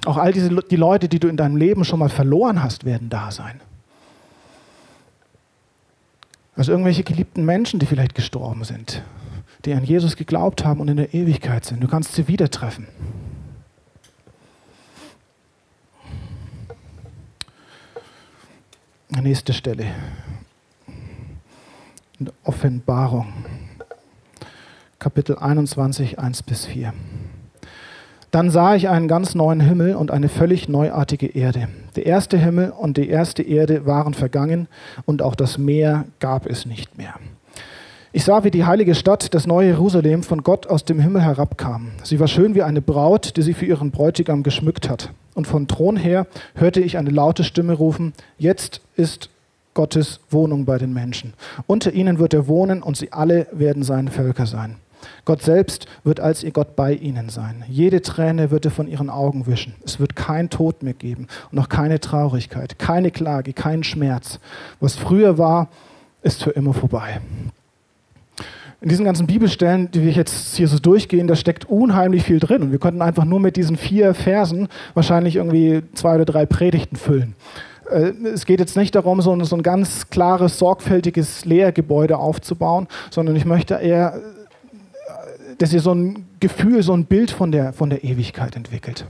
Auch 0.07 0.19
all 0.19 0.33
diese 0.33 0.49
die 0.49 0.76
Leute, 0.76 1.09
die 1.09 1.19
du 1.19 1.26
in 1.26 1.37
deinem 1.37 1.57
Leben 1.57 1.85
schon 1.85 1.99
mal 1.99 2.09
verloren 2.09 2.62
hast, 2.62 2.85
werden 2.85 3.09
da 3.11 3.33
sein. 3.33 3.61
Also 6.59 6.73
irgendwelche 6.73 7.05
geliebten 7.05 7.45
Menschen, 7.45 7.79
die 7.79 7.87
vielleicht 7.87 8.17
gestorben 8.17 8.65
sind, 8.65 9.00
die 9.65 9.73
an 9.75 9.85
Jesus 9.85 10.17
geglaubt 10.17 10.65
haben 10.65 10.81
und 10.81 10.88
in 10.88 10.97
der 10.97 11.15
Ewigkeit 11.15 11.65
sind. 11.65 11.81
Du 11.81 11.87
kannst 11.87 12.15
sie 12.15 12.27
wieder 12.27 12.50
treffen. 12.50 12.88
Nächste 19.09 19.53
Stelle. 19.53 19.87
Offenbarung. 22.43 23.33
Kapitel 24.99 25.38
21, 25.38 26.19
1 26.19 26.43
bis 26.43 26.67
4. 26.67 26.93
Dann 28.38 28.50
sah 28.50 28.76
ich 28.76 28.88
einen 28.88 29.09
ganz 29.09 29.35
neuen 29.35 29.59
Himmel 29.59 29.97
und 29.97 30.12
eine 30.12 30.28
völlig 30.28 30.68
neuartige 30.68 31.26
Erde. 31.26 31.66
Der 31.97 32.07
erste 32.07 32.38
Himmel 32.38 32.71
und 32.71 32.97
die 32.97 33.09
erste 33.09 33.42
Erde 33.42 33.85
waren 33.85 34.14
vergangen 34.14 34.68
und 35.07 35.23
auch 35.23 35.35
das 35.35 35.59
Meer 35.59 36.04
gab 36.21 36.47
es 36.47 36.64
nicht 36.64 36.97
mehr. 36.97 37.14
Ich 38.12 38.23
sah, 38.23 38.45
wie 38.45 38.52
die 38.52 38.64
heilige 38.64 38.95
Stadt, 38.95 39.35
das 39.35 39.49
neue 39.49 39.71
Jerusalem, 39.71 40.23
von 40.23 40.45
Gott 40.45 40.68
aus 40.68 40.85
dem 40.85 41.00
Himmel 41.00 41.23
herabkam. 41.23 41.90
Sie 42.04 42.21
war 42.21 42.28
schön 42.28 42.54
wie 42.54 42.62
eine 42.62 42.80
Braut, 42.80 43.37
die 43.37 43.42
sie 43.42 43.54
für 43.54 43.66
ihren 43.66 43.90
Bräutigam 43.90 44.44
geschmückt 44.44 44.88
hat. 44.88 45.11
Und 45.35 45.48
von 45.48 45.66
Thron 45.66 45.96
her 45.96 46.29
hörte 46.55 46.81
ich 46.81 46.96
eine 46.96 47.11
laute 47.11 47.42
Stimme 47.42 47.72
rufen, 47.72 48.12
jetzt 48.38 48.83
ist 48.94 49.31
Gottes 49.74 50.20
Wohnung 50.31 50.64
bei 50.64 50.79
den 50.79 50.92
Menschen. 50.92 51.35
Unter 51.66 51.92
ihnen 51.92 52.20
wird 52.20 52.35
er 52.35 52.46
wohnen 52.46 52.85
und 52.85 52.96
sie 52.96 53.11
alle 53.12 53.48
werden 53.51 53.83
seine 53.83 54.12
Völker 54.12 54.46
sein. 54.46 54.77
Gott 55.24 55.42
selbst 55.42 55.87
wird 56.04 56.20
als 56.20 56.42
ihr 56.42 56.50
Gott 56.50 56.76
bei 56.76 56.92
ihnen 56.92 57.28
sein. 57.28 57.64
Jede 57.68 58.02
Träne 58.02 58.50
wird 58.50 58.64
er 58.64 58.70
von 58.70 58.88
ihren 58.88 59.11
Augen 59.11 59.46
wischen. 59.46 59.74
Es 59.84 60.00
wird 60.00 60.16
kein 60.16 60.50
Tod 60.50 60.82
mehr 60.82 60.94
geben 60.94 61.26
und 61.52 61.58
auch 61.58 61.68
keine 61.68 62.00
Traurigkeit, 62.00 62.78
keine 62.78 63.11
Klage, 63.11 63.52
kein 63.52 63.84
Schmerz. 63.84 64.40
Was 64.80 64.96
früher 64.96 65.38
war, 65.38 65.68
ist 66.22 66.42
für 66.42 66.50
immer 66.50 66.74
vorbei. 66.74 67.20
In 68.80 68.88
diesen 68.88 69.04
ganzen 69.04 69.26
Bibelstellen, 69.26 69.90
die 69.90 70.04
wir 70.04 70.12
jetzt 70.12 70.56
hier 70.56 70.68
so 70.68 70.78
durchgehen, 70.78 71.26
da 71.26 71.34
steckt 71.34 71.64
unheimlich 71.64 72.22
viel 72.22 72.38
drin. 72.38 72.62
Und 72.62 72.70
wir 72.70 72.78
könnten 72.78 73.02
einfach 73.02 73.24
nur 73.24 73.40
mit 73.40 73.56
diesen 73.56 73.76
vier 73.76 74.14
Versen 74.14 74.68
wahrscheinlich 74.94 75.34
irgendwie 75.34 75.82
zwei 75.94 76.14
oder 76.14 76.24
drei 76.24 76.46
Predigten 76.46 76.96
füllen. 76.96 77.34
Äh, 77.90 78.12
es 78.32 78.46
geht 78.46 78.61
jetzt 78.61 78.76
nicht 78.76 78.94
darum, 78.94 79.20
so 79.20 79.32
ein, 79.32 79.44
so 79.44 79.56
ein 79.56 79.64
ganz 79.64 80.11
klares, 80.11 80.58
sorgfältiges 80.58 81.44
Lehrgebäude 81.44 82.18
aufzubauen, 82.18 82.87
sondern 83.11 83.34
ich 83.34 83.44
möchte 83.44 83.74
eher 83.74 84.20
dass 85.59 85.73
ihr 85.73 85.81
so 85.81 85.92
ein 85.92 86.27
Gefühl, 86.40 86.83
so 86.83 86.92
ein 86.94 87.05
Bild 87.05 87.31
von 87.31 87.53
der, 87.53 87.73
von 87.73 87.90
der 87.90 88.05
Ewigkeit 88.05 88.57
entwickelt. 88.57 89.07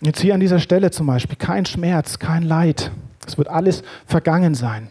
Jetzt 0.00 0.20
hier 0.20 0.34
an 0.34 0.40
dieser 0.40 0.58
Stelle 0.58 0.90
zum 0.90 1.06
Beispiel 1.06 1.36
kein 1.36 1.64
Schmerz, 1.64 2.18
kein 2.18 2.42
Leid. 2.42 2.90
Es 3.26 3.38
wird 3.38 3.48
alles 3.48 3.82
vergangen 4.06 4.54
sein. 4.54 4.88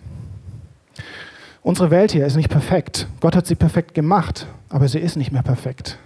Unsere 1.61 1.91
Welt 1.91 2.11
hier 2.11 2.25
ist 2.25 2.35
nicht 2.35 2.49
perfekt. 2.49 3.07
Gott 3.21 3.35
hat 3.35 3.47
sie 3.47 3.55
perfekt 3.55 3.93
gemacht, 3.93 4.47
aber 4.69 4.87
sie 4.87 4.99
ist 4.99 5.15
nicht 5.15 5.31
mehr 5.31 5.43
perfekt. 5.43 5.97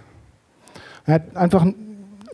einfach 1.34 1.66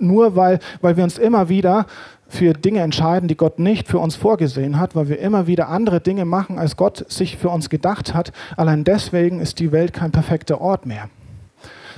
nur, 0.01 0.35
weil, 0.35 0.59
weil 0.81 0.97
wir 0.97 1.05
uns 1.05 1.19
immer 1.19 1.49
wieder 1.49 1.87
für 2.27 2.53
Dinge 2.53 2.81
entscheiden, 2.81 3.29
die 3.29 3.37
Gott 3.37 3.61
nicht 3.61 3.87
für 3.87 3.99
uns 4.01 4.17
vorgesehen 4.17 4.81
hat, 4.81 4.97
weil 4.97 5.09
wir 5.09 5.21
immer 5.21 5.47
wieder 5.47 5.69
andere 5.69 6.01
Dinge 6.01 6.25
machen, 6.25 6.59
als 6.59 6.77
Gott 6.77 7.05
sich 7.09 7.37
für 7.37 7.51
uns 7.51 7.71
gedacht 7.71 8.13
hat. 8.13 8.33
Allein 8.57 8.83
deswegen 8.83 9.41
ist 9.41 9.61
die 9.61 9.71
Welt 9.71 9.93
kein 9.93 10.11
perfekter 10.11 10.61
Ort 10.61 10.85
mehr. 10.85 11.09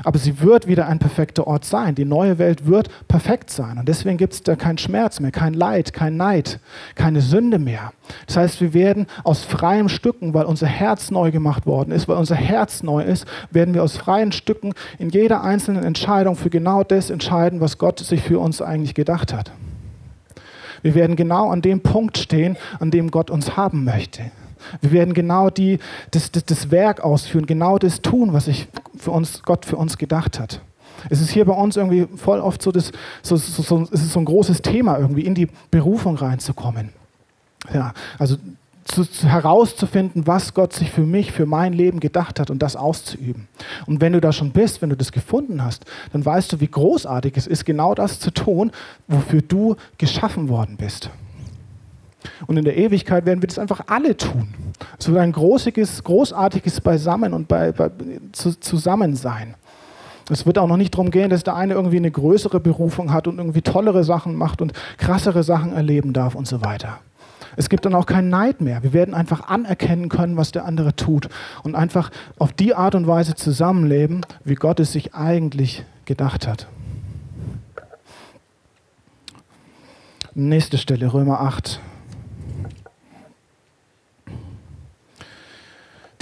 Aber 0.04 0.18
sie 0.18 0.40
wird 0.40 0.66
wieder 0.66 0.87
ein 0.87 0.98
perfekter 0.98 1.46
Ort 1.46 1.64
sein. 1.64 1.94
Die 1.94 2.04
neue 2.04 2.38
Welt 2.38 2.66
wird 2.66 2.88
perfekt 3.09 3.50
sein. 3.50 3.78
Und 3.78 3.88
deswegen 3.88 4.16
gibt 4.16 4.35
es 4.35 4.42
da 4.42 4.56
keinen 4.56 4.78
Schmerz 4.78 5.20
mehr, 5.20 5.30
kein 5.30 5.54
Leid, 5.54 5.92
kein 5.92 6.16
Neid, 6.16 6.61
keine 6.94 7.20
Sünde 7.20 7.59
mehr. 7.59 7.92
Das 8.26 8.37
heißt, 8.37 8.61
wir 8.61 8.74
werden 8.74 9.06
aus 9.24 9.44
freien 9.44 9.88
Stücken, 9.88 10.35
weil 10.35 10.44
unser 10.44 10.66
Herz 10.66 11.11
neu 11.11 11.30
gemacht 11.30 11.66
worden 11.66 11.92
ist, 11.92 12.09
weil 12.09 12.16
unser 12.16 12.37
Herz 12.37 12.82
neu 12.82 13.02
ist, 13.02 13.26
werden 13.50 13.74
wir 13.74 13.82
aus 13.82 13.96
freien 13.96 14.32
Stücken 14.32 14.72
in 14.98 15.11
jeder 15.11 15.42
einzelnen 15.42 15.85
Entscheidung 15.85 16.37
für 16.37 16.50
genau 16.50 16.82
das 16.85 17.11
entscheiden, 17.11 17.61
was 17.61 17.78
Gott 17.78 17.98
sich 17.98 18.22
für 18.22 18.38
uns 18.38 18.62
eigentlich 18.62 18.94
gedacht 18.94 19.32
hat. 19.32 19.52
Wir 20.82 20.94
werden 20.94 21.16
genau 21.16 21.50
an 21.50 21.62
dem 21.62 21.80
Punkt 21.80 22.18
stehen, 22.18 22.56
an 22.78 22.90
dem 22.90 23.11
Gott 23.11 23.30
uns 23.30 23.56
haben 23.56 23.85
möchte. 23.85 24.22
Wir 24.81 24.92
werden 24.92 25.14
genau 25.14 25.50
die, 25.50 25.79
das, 26.11 26.31
das, 26.31 26.44
das 26.44 26.70
Werk 26.70 27.00
ausführen, 27.00 27.46
genau 27.46 27.79
das 27.79 28.02
tun, 28.02 28.33
was 28.33 28.46
sich 28.46 28.68
für 28.96 29.11
uns, 29.11 29.42
Gott 29.42 29.64
für 29.64 29.76
uns 29.76 29.98
gedacht 29.98 30.38
hat. 30.38 30.61
Es 31.11 31.20
ist 31.20 31.31
hier 31.31 31.44
bei 31.44 31.52
uns 31.52 31.76
irgendwie 31.76 32.07
voll 32.16 32.40
oft 32.40 32.62
so, 32.62 32.72
das, 32.72 32.92
so, 33.22 33.37
so, 33.37 33.62
so, 33.62 33.83
es 33.92 34.02
ist 34.02 34.12
so 34.12 34.20
ein 34.20 34.24
großes 34.24 34.62
Thema, 34.62 34.98
irgendwie 34.98 35.24
in 35.24 35.35
die 35.35 35.48
Berufung 35.70 36.16
reinzukommen. 36.16 36.90
Ja, 37.72 37.92
also 38.18 38.37
zu, 38.85 39.05
zu, 39.05 39.29
herauszufinden, 39.29 40.26
was 40.26 40.55
Gott 40.55 40.72
sich 40.72 40.90
für 40.90 41.02
mich, 41.02 41.33
für 41.33 41.46
mein 41.46 41.72
Leben 41.72 42.00
gedacht 42.00 42.38
hat 42.38 42.50
und 42.50 42.61
das 42.61 42.76
auszuüben. 42.76 43.48
Und 43.87 44.00
wenn 44.00 44.12
du 44.12 44.20
da 44.20 44.33
schon 44.33 44.52
bist, 44.52 44.81
wenn 44.81 44.90
du 44.90 44.96
das 44.96 45.12
gefunden 45.12 45.62
hast, 45.62 45.85
dann 46.12 46.24
weißt 46.24 46.52
du, 46.52 46.61
wie 46.61 46.68
großartig 46.68 47.37
es 47.37 47.46
ist, 47.46 47.64
genau 47.64 47.94
das 47.94 48.20
zu 48.20 48.31
tun, 48.31 48.70
wofür 49.09 49.42
du 49.42 49.76
geschaffen 49.98 50.48
worden 50.48 50.76
bist. 50.76 51.11
Und 52.46 52.57
in 52.57 52.64
der 52.64 52.77
Ewigkeit 52.77 53.27
werden 53.27 53.42
wir 53.42 53.49
das 53.49 53.59
einfach 53.59 53.83
alle 53.87 54.16
tun. 54.16 54.49
Es 54.99 55.09
wird 55.09 55.18
ein 55.18 55.33
großiges, 55.33 56.05
großartiges 56.05 56.81
Beisammen 56.81 57.33
und 57.33 57.49
bei, 57.49 57.72
bei, 57.72 57.90
zu, 58.33 58.59
Zusammensein. 58.61 59.55
Es 60.29 60.44
wird 60.44 60.59
auch 60.59 60.66
noch 60.66 60.77
nicht 60.77 60.94
darum 60.94 61.11
gehen, 61.11 61.31
dass 61.31 61.44
der 61.44 61.55
eine 61.55 61.75
irgendwie 61.75 61.99
eine 61.99 62.11
größere 62.11 62.59
Berufung 62.61 63.12
hat 63.12 63.29
und 63.29 63.38
irgendwie 63.38 63.62
tollere 63.62 64.03
Sachen 64.03 64.35
macht 64.35 64.61
und 64.61 64.72
krassere 64.99 65.42
Sachen 65.44 65.72
erleben 65.72 66.12
darf 66.12 66.35
und 66.35 66.49
so 66.49 66.62
weiter. 66.62 66.99
Es 67.57 67.68
gibt 67.68 67.87
dann 67.87 67.94
auch 67.94 68.07
keinen 68.07 68.29
Neid 68.29 68.61
mehr. 68.61 68.83
Wir 68.83 68.92
werden 68.92 69.14
einfach 69.14 69.49
anerkennen 69.49 70.09
können, 70.09 70.37
was 70.37 70.53
der 70.53 70.64
andere 70.64 70.94
tut 70.94 71.29
und 71.62 71.75
einfach 71.75 72.11
auf 72.38 72.53
die 72.53 72.75
Art 72.75 72.94
und 72.94 73.07
Weise 73.07 73.35
zusammenleben, 73.35 74.27
wie 74.44 74.57
Gott 74.57 74.81
es 74.81 74.92
sich 74.92 75.14
eigentlich 75.14 75.85
gedacht 76.05 76.46
hat. 76.46 76.66
Nächste 80.35 80.77
Stelle, 80.77 81.14
Römer 81.14 81.40
8, 81.40 81.81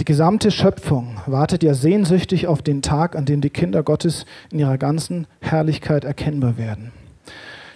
Die 0.04 0.12
gesamte 0.12 0.50
Schöpfung 0.50 1.16
wartet 1.24 1.62
ja 1.62 1.72
sehnsüchtig 1.72 2.46
auf 2.46 2.60
den 2.60 2.82
Tag, 2.82 3.16
an 3.16 3.24
dem 3.24 3.40
die 3.40 3.48
Kinder 3.48 3.82
Gottes 3.82 4.26
in 4.52 4.58
ihrer 4.58 4.76
ganzen 4.76 5.26
Herrlichkeit 5.40 6.04
erkennbar 6.04 6.58
werden. 6.58 6.92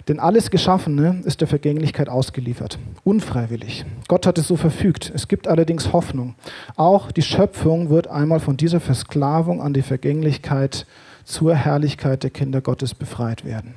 Denn 0.07 0.19
alles 0.19 0.51
Geschaffene 0.51 1.23
ist 1.25 1.41
der 1.41 1.47
Vergänglichkeit 1.47 2.07
ausgeliefert, 2.07 2.77
unfreiwillig. 3.03 3.83
Gott 4.07 4.27
hat 4.27 4.37
es 4.37 4.47
so 4.47 4.57
verfügt. 4.57 5.11
Es 5.15 5.27
gibt 5.27 5.47
allerdings 5.47 5.91
Hoffnung. 5.91 6.35
Auch 6.75 7.11
die 7.11 7.23
Schöpfung 7.23 7.89
wird 7.89 8.07
einmal 8.09 8.39
von 8.39 8.57
dieser 8.57 8.79
Versklavung 8.79 9.59
an 9.59 9.73
die 9.73 9.81
Vergänglichkeit 9.81 10.85
zur 11.23 11.55
Herrlichkeit 11.55 12.21
der 12.21 12.29
Kinder 12.29 12.61
Gottes 12.61 12.93
befreit 12.93 13.43
werden. 13.43 13.73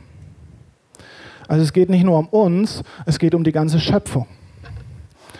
Also 1.48 1.64
es 1.64 1.72
geht 1.72 1.88
nicht 1.88 2.04
nur 2.04 2.18
um 2.18 2.28
uns, 2.28 2.82
es 3.06 3.18
geht 3.18 3.34
um 3.34 3.44
die 3.44 3.52
ganze 3.52 3.80
Schöpfung. 3.80 4.26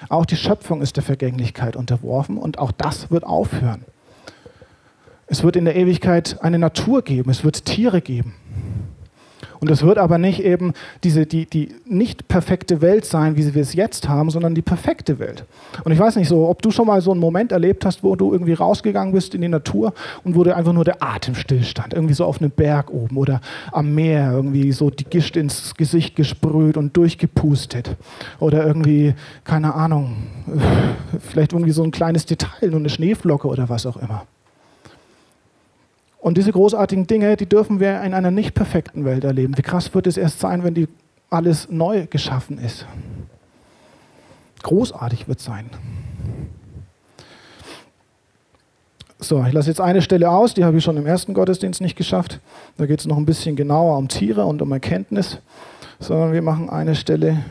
Auch 0.09 0.27
die 0.27 0.37
Schöpfung 0.37 0.83
ist 0.83 0.97
der 0.97 1.03
Vergänglichkeit 1.03 1.77
unterworfen 1.77 2.39
und 2.39 2.59
auch 2.59 2.73
das 2.73 3.11
wird 3.11 3.25
aufhören. 3.25 3.85
Es 5.27 5.43
wird 5.43 5.57
in 5.57 5.65
der 5.65 5.77
Ewigkeit 5.77 6.39
eine 6.43 6.59
Natur 6.59 7.03
geben, 7.03 7.31
es 7.31 7.45
wird 7.45 7.65
Tiere 7.65 8.03
geben. 8.03 8.35
Und 9.63 9.71
es 9.71 9.85
wird 9.85 9.97
aber 9.97 10.19
nicht 10.19 10.43
eben 10.43 10.73
diese, 11.05 11.25
die, 11.25 11.47
die 11.47 11.69
nicht 11.87 12.27
perfekte 12.27 12.81
Welt 12.81 13.05
sein, 13.05 13.37
wie 13.37 13.55
wir 13.55 13.63
es 13.63 13.75
jetzt 13.75 14.09
haben, 14.09 14.29
sondern 14.29 14.57
die 14.57 14.61
perfekte 14.61 15.21
Welt. 15.21 15.45
Und 15.85 15.93
ich 15.93 16.01
weiß 16.01 16.17
nicht 16.17 16.27
so, 16.27 16.49
ob 16.49 16.63
du 16.63 16.73
schon 16.73 16.89
mal 16.89 17.01
so 17.01 17.13
einen 17.13 17.21
Moment 17.21 17.53
erlebt 17.53 17.85
hast, 17.85 18.03
wo 18.03 18.17
du 18.17 18.33
irgendwie 18.33 18.55
rausgegangen 18.55 19.15
bist 19.15 19.37
in 19.37 19.41
die 19.41 19.47
Natur 19.47 19.95
und 20.25 20.35
wo 20.35 20.43
dir 20.43 20.57
einfach 20.57 20.73
nur 20.73 20.83
der 20.83 21.01
Atem 21.01 21.37
stillstand. 21.37 21.95
Irgendwie 21.95 22.15
so 22.15 22.25
auf 22.25 22.41
einem 22.41 22.51
Berg 22.51 22.91
oben 22.91 23.17
oder 23.17 23.41
am 23.71 23.95
Meer, 23.95 24.33
irgendwie 24.33 24.73
so 24.73 24.91
die 24.91 25.05
Gischt 25.05 25.37
ins 25.37 25.77
Gesicht 25.77 26.17
gesprüht 26.17 26.77
und 26.77 26.97
durchgepustet. 26.97 27.97
Oder 28.41 28.67
irgendwie, 28.67 29.15
keine 29.45 29.77
Ahnung, 29.77 30.25
vielleicht 31.21 31.53
irgendwie 31.53 31.71
so 31.71 31.85
ein 31.85 31.93
kleines 31.93 32.27
Detail, 32.27 32.67
nur 32.71 32.81
eine 32.81 32.91
Schneeflocke 32.91 33.47
oder 33.47 33.69
was 33.69 33.87
auch 33.87 33.97
immer. 33.97 34.27
Und 36.23 36.39
diese 36.39 36.53
großartigen 36.53 37.09
Dinge, 37.09 37.37
die 37.37 37.49
dürfen 37.49 37.81
wir 37.81 38.01
in 38.03 38.15
einer 38.15 38.31
nicht 38.31 38.55
perfekten 38.55 39.05
Welt 39.05 39.25
erleben. 39.25 39.59
Wie 39.59 39.63
krass 39.63 39.93
wird 39.93 40.07
es 40.07 40.17
erst 40.17 40.39
sein, 40.39 40.63
wenn 40.63 40.73
die 40.73 40.87
alles 41.31 41.69
neu 41.69 42.07
geschaffen 42.07 42.59
ist? 42.59 42.87
Großartig 44.63 45.27
wird 45.27 45.41
es 45.41 45.45
sein. 45.45 45.69
So, 49.19 49.45
ich 49.45 49.53
lasse 49.53 49.69
jetzt 49.69 49.81
eine 49.81 50.01
Stelle 50.01 50.31
aus, 50.31 50.55
die 50.55 50.65
habe 50.65 50.79
ich 50.79 50.85
schon 50.85 50.97
im 50.97 51.07
ersten 51.07 51.35
Gottesdienst 51.35 51.81
nicht 51.81 51.97
geschafft. 51.97 52.39
Da 52.77 52.87
geht 52.87 53.01
es 53.01 53.07
noch 53.07 53.17
ein 53.17 53.27
bisschen 53.27 53.57
genauer 53.57 53.99
um 53.99 54.07
Tiere 54.07 54.45
und 54.47 54.63
um 54.63 54.71
Erkenntnis, 54.71 55.39
sondern 55.99 56.33
wir 56.33 56.43
machen 56.43 56.71
eine 56.71 56.95
Stelle 56.95 57.43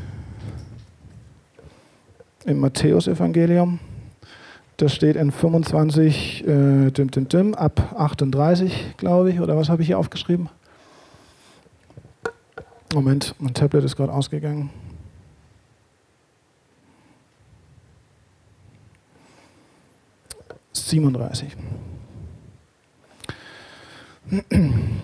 im 2.45 2.61
Matthäusevangelium. 2.61 3.79
Das 4.81 4.95
steht 4.95 5.15
in 5.15 5.31
25, 5.31 6.43
äh, 6.47 6.89
dim, 6.89 7.11
dim, 7.11 7.29
dim, 7.29 7.53
ab 7.53 7.93
38, 7.95 8.97
glaube 8.97 9.29
ich, 9.29 9.39
oder 9.39 9.55
was 9.55 9.69
habe 9.69 9.83
ich 9.83 9.87
hier 9.87 9.99
aufgeschrieben? 9.99 10.49
Moment, 12.91 13.35
mein 13.37 13.53
Tablet 13.53 13.83
ist 13.83 13.95
gerade 13.95 14.11
ausgegangen. 14.11 14.71
Siebenunddreißig. 20.73 21.55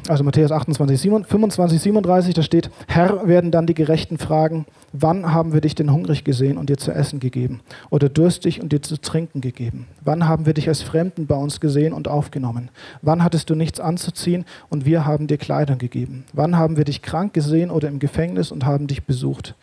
Also 0.07 0.23
Matthäus 0.23 0.51
28, 0.51 1.01
25, 1.01 1.81
37, 1.81 2.33
da 2.33 2.41
steht, 2.41 2.69
Herr, 2.87 3.27
werden 3.27 3.51
dann 3.51 3.67
die 3.67 3.73
Gerechten 3.73 4.17
fragen, 4.17 4.65
wann 4.93 5.33
haben 5.33 5.53
wir 5.53 5.59
dich 5.59 5.75
denn 5.75 5.91
hungrig 5.91 6.23
gesehen 6.23 6.57
und 6.57 6.69
dir 6.69 6.77
zu 6.77 6.91
essen 6.91 7.19
gegeben 7.19 7.59
oder 7.89 8.07
durstig 8.07 8.61
und 8.61 8.71
dir 8.71 8.81
zu 8.81 8.99
trinken 9.01 9.41
gegeben? 9.41 9.87
Wann 10.03 10.27
haben 10.27 10.45
wir 10.45 10.53
dich 10.53 10.69
als 10.69 10.81
Fremden 10.81 11.27
bei 11.27 11.35
uns 11.35 11.59
gesehen 11.59 11.91
und 11.91 12.07
aufgenommen? 12.07 12.69
Wann 13.01 13.23
hattest 13.23 13.49
du 13.49 13.55
nichts 13.55 13.81
anzuziehen 13.81 14.45
und 14.69 14.85
wir 14.85 15.05
haben 15.05 15.27
dir 15.27 15.37
Kleidung 15.37 15.77
gegeben? 15.77 16.23
Wann 16.31 16.55
haben 16.55 16.77
wir 16.77 16.85
dich 16.85 17.01
krank 17.01 17.33
gesehen 17.33 17.69
oder 17.69 17.89
im 17.89 17.99
Gefängnis 17.99 18.51
und 18.51 18.65
haben 18.65 18.87
dich 18.87 19.03
besucht? 19.03 19.55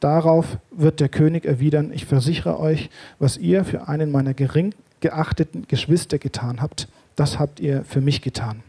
Darauf 0.00 0.56
wird 0.70 0.98
der 0.98 1.10
König 1.10 1.44
erwidern, 1.44 1.92
ich 1.92 2.06
versichere 2.06 2.58
euch, 2.58 2.88
was 3.18 3.36
ihr 3.36 3.64
für 3.64 3.86
einen 3.88 4.10
meiner 4.10 4.32
gering 4.32 4.74
geachteten 5.00 5.66
Geschwister 5.68 6.18
getan 6.18 6.62
habt, 6.62 6.88
das 7.16 7.38
habt 7.38 7.60
ihr 7.60 7.84
für 7.84 8.00
mich 8.00 8.22
getan. 8.22 8.62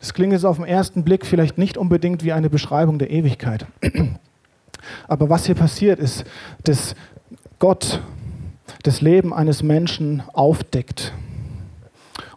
Das 0.00 0.14
klingt 0.14 0.32
jetzt 0.32 0.44
auf 0.44 0.56
den 0.56 0.64
ersten 0.64 1.04
Blick 1.04 1.26
vielleicht 1.26 1.58
nicht 1.58 1.76
unbedingt 1.76 2.24
wie 2.24 2.32
eine 2.32 2.50
Beschreibung 2.50 2.98
der 2.98 3.10
Ewigkeit. 3.10 3.66
Aber 5.08 5.28
was 5.28 5.46
hier 5.46 5.54
passiert 5.54 6.00
ist, 6.00 6.24
dass 6.64 6.94
Gott 7.58 8.00
das 8.82 9.02
Leben 9.02 9.34
eines 9.34 9.62
Menschen 9.62 10.22
aufdeckt 10.32 11.12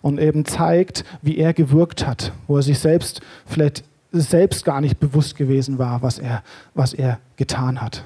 und 0.02 0.20
eben 0.20 0.44
zeigt, 0.44 1.06
wie 1.22 1.38
er 1.38 1.54
gewirkt 1.54 2.06
hat, 2.06 2.34
wo 2.48 2.58
er 2.58 2.64
sich 2.64 2.80
selbst 2.80 3.22
vielleicht 3.46 3.86
selbst 4.12 4.66
gar 4.66 4.82
nicht 4.82 5.00
bewusst 5.00 5.36
gewesen 5.36 5.80
war, 5.80 6.02
was 6.04 6.20
er, 6.20 6.44
was 6.76 6.94
er 6.94 7.20
getan 7.38 7.82
hat. 7.82 8.04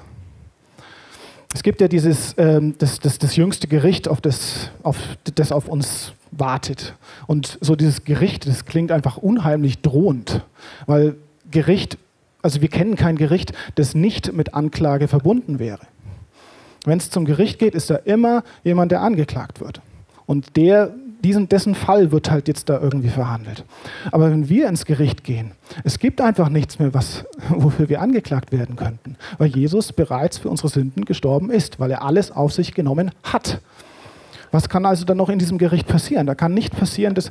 Es 1.54 1.62
gibt 1.62 1.80
ja 1.80 1.88
dieses, 1.88 2.34
ähm, 2.38 2.74
das, 2.78 3.00
das, 3.00 3.18
das 3.18 3.36
jüngste 3.36 3.68
Gericht, 3.68 4.08
auf 4.08 4.20
das, 4.20 4.70
auf, 4.82 4.96
das 5.34 5.50
auf 5.50 5.68
uns 5.68 6.12
wartet. 6.30 6.94
Und 7.26 7.58
so 7.60 7.76
dieses 7.76 8.04
Gericht, 8.04 8.46
das 8.46 8.64
klingt 8.64 8.92
einfach 8.92 9.16
unheimlich 9.16 9.80
drohend, 9.80 10.42
weil 10.86 11.16
Gericht, 11.50 11.98
also 12.42 12.60
wir 12.60 12.68
kennen 12.68 12.96
kein 12.96 13.16
Gericht, 13.16 13.52
das 13.74 13.94
nicht 13.94 14.32
mit 14.32 14.54
Anklage 14.54 15.08
verbunden 15.08 15.58
wäre. 15.58 15.80
Wenn 16.84 16.98
es 16.98 17.10
zum 17.10 17.24
Gericht 17.24 17.58
geht, 17.58 17.74
ist 17.74 17.90
da 17.90 17.96
immer 17.96 18.44
jemand, 18.64 18.92
der 18.92 19.02
angeklagt 19.02 19.60
wird. 19.60 19.80
Und 20.26 20.56
der, 20.56 20.94
diesen, 21.24 21.48
dessen 21.48 21.74
Fall 21.74 22.12
wird 22.12 22.30
halt 22.30 22.48
jetzt 22.48 22.68
da 22.68 22.80
irgendwie 22.80 23.08
verhandelt. 23.08 23.64
Aber 24.12 24.30
wenn 24.30 24.48
wir 24.48 24.68
ins 24.68 24.84
Gericht 24.84 25.24
gehen, 25.24 25.52
es 25.84 25.98
gibt 25.98 26.20
einfach 26.20 26.48
nichts 26.48 26.78
mehr, 26.78 26.94
was, 26.94 27.24
wofür 27.48 27.88
wir 27.88 28.00
angeklagt 28.00 28.52
werden 28.52 28.76
könnten, 28.76 29.16
weil 29.38 29.48
Jesus 29.48 29.92
bereits 29.92 30.38
für 30.38 30.48
unsere 30.48 30.68
Sünden 30.68 31.04
gestorben 31.04 31.50
ist, 31.50 31.80
weil 31.80 31.90
er 31.90 32.02
alles 32.02 32.30
auf 32.30 32.52
sich 32.52 32.74
genommen 32.74 33.10
hat. 33.22 33.60
Was 34.50 34.68
kann 34.68 34.86
also 34.86 35.04
dann 35.04 35.16
noch 35.16 35.28
in 35.28 35.38
diesem 35.38 35.58
Gericht 35.58 35.86
passieren? 35.86 36.26
Da 36.26 36.34
kann 36.34 36.54
nicht 36.54 36.76
passieren, 36.76 37.14
dass, 37.14 37.26
äh, 37.26 37.30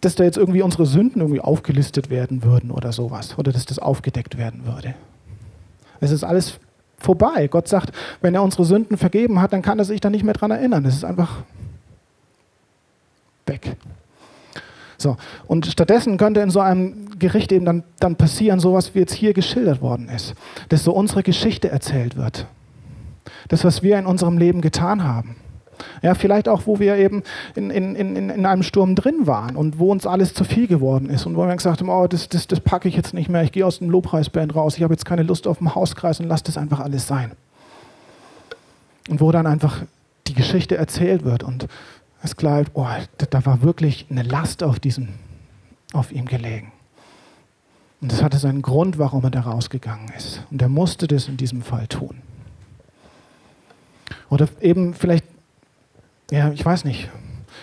dass 0.00 0.14
da 0.14 0.24
jetzt 0.24 0.36
irgendwie 0.36 0.62
unsere 0.62 0.86
Sünden 0.86 1.20
irgendwie 1.20 1.40
aufgelistet 1.40 2.10
werden 2.10 2.42
würden 2.42 2.70
oder 2.70 2.92
sowas. 2.92 3.36
Oder 3.38 3.52
dass 3.52 3.66
das 3.66 3.78
aufgedeckt 3.78 4.38
werden 4.38 4.64
würde. 4.64 4.94
Es 6.00 6.10
ist 6.10 6.24
alles 6.24 6.58
vorbei. 6.98 7.48
Gott 7.48 7.68
sagt, 7.68 7.92
wenn 8.20 8.34
er 8.34 8.42
unsere 8.42 8.64
Sünden 8.64 8.96
vergeben 8.96 9.40
hat, 9.40 9.52
dann 9.52 9.62
kann 9.62 9.78
er 9.78 9.84
sich 9.84 10.00
da 10.00 10.10
nicht 10.10 10.24
mehr 10.24 10.34
dran 10.34 10.50
erinnern. 10.50 10.84
Es 10.84 10.94
ist 10.94 11.04
einfach 11.04 11.42
weg. 13.46 13.76
So, 14.96 15.16
und 15.46 15.66
stattdessen 15.66 16.16
könnte 16.16 16.40
in 16.40 16.50
so 16.50 16.60
einem 16.60 17.18
Gericht 17.18 17.52
eben 17.52 17.64
dann, 17.64 17.82
dann 18.00 18.16
passieren, 18.16 18.60
sowas 18.60 18.94
wie 18.94 19.00
jetzt 19.00 19.12
hier 19.12 19.34
geschildert 19.34 19.82
worden 19.82 20.08
ist, 20.08 20.34
dass 20.68 20.84
so 20.84 20.92
unsere 20.92 21.22
Geschichte 21.22 21.68
erzählt 21.68 22.16
wird. 22.16 22.46
Das, 23.48 23.64
was 23.64 23.82
wir 23.82 23.98
in 23.98 24.06
unserem 24.06 24.38
Leben 24.38 24.60
getan 24.60 25.04
haben. 25.04 25.36
Ja, 26.02 26.14
vielleicht 26.14 26.48
auch, 26.48 26.66
wo 26.66 26.78
wir 26.78 26.96
eben 26.96 27.22
in, 27.54 27.70
in, 27.70 27.94
in, 27.94 28.30
in 28.30 28.46
einem 28.46 28.62
Sturm 28.62 28.94
drin 28.94 29.26
waren 29.26 29.56
und 29.56 29.78
wo 29.78 29.90
uns 29.90 30.06
alles 30.06 30.34
zu 30.34 30.44
viel 30.44 30.66
geworden 30.66 31.10
ist 31.10 31.26
und 31.26 31.36
wo 31.36 31.46
wir 31.46 31.54
gesagt 31.54 31.80
haben, 31.80 31.88
oh, 31.88 32.06
das, 32.06 32.28
das, 32.28 32.46
das 32.46 32.60
packe 32.60 32.88
ich 32.88 32.96
jetzt 32.96 33.14
nicht 33.14 33.28
mehr, 33.28 33.42
ich 33.42 33.52
gehe 33.52 33.66
aus 33.66 33.78
dem 33.78 33.90
Lobpreisband 33.90 34.54
raus, 34.54 34.76
ich 34.76 34.82
habe 34.82 34.94
jetzt 34.94 35.04
keine 35.04 35.22
Lust 35.22 35.46
auf 35.46 35.58
den 35.58 35.74
Hauskreis 35.74 36.20
und 36.20 36.26
lasse 36.26 36.44
das 36.44 36.58
einfach 36.58 36.80
alles 36.80 37.06
sein. 37.06 37.32
Und 39.08 39.20
wo 39.20 39.32
dann 39.32 39.46
einfach 39.46 39.82
die 40.26 40.34
Geschichte 40.34 40.76
erzählt 40.76 41.24
wird 41.24 41.42
und 41.42 41.68
es 42.22 42.34
bleibt, 42.34 42.70
oh, 42.74 42.86
da 43.30 43.44
war 43.44 43.62
wirklich 43.62 44.06
eine 44.10 44.22
Last 44.22 44.62
auf, 44.62 44.80
diesem, 44.80 45.08
auf 45.92 46.10
ihm 46.10 46.24
gelegen. 46.24 46.72
Und 48.00 48.12
das 48.12 48.22
hatte 48.22 48.38
seinen 48.38 48.62
Grund, 48.62 48.98
warum 48.98 49.24
er 49.24 49.30
da 49.30 49.40
rausgegangen 49.40 50.10
ist. 50.16 50.42
Und 50.50 50.60
er 50.60 50.68
musste 50.68 51.06
das 51.06 51.28
in 51.28 51.36
diesem 51.36 51.62
Fall 51.62 51.86
tun. 51.86 52.16
Oder 54.30 54.48
eben 54.60 54.94
vielleicht 54.94 55.24
ja, 56.30 56.50
ich 56.52 56.64
weiß 56.64 56.84
nicht, 56.84 57.10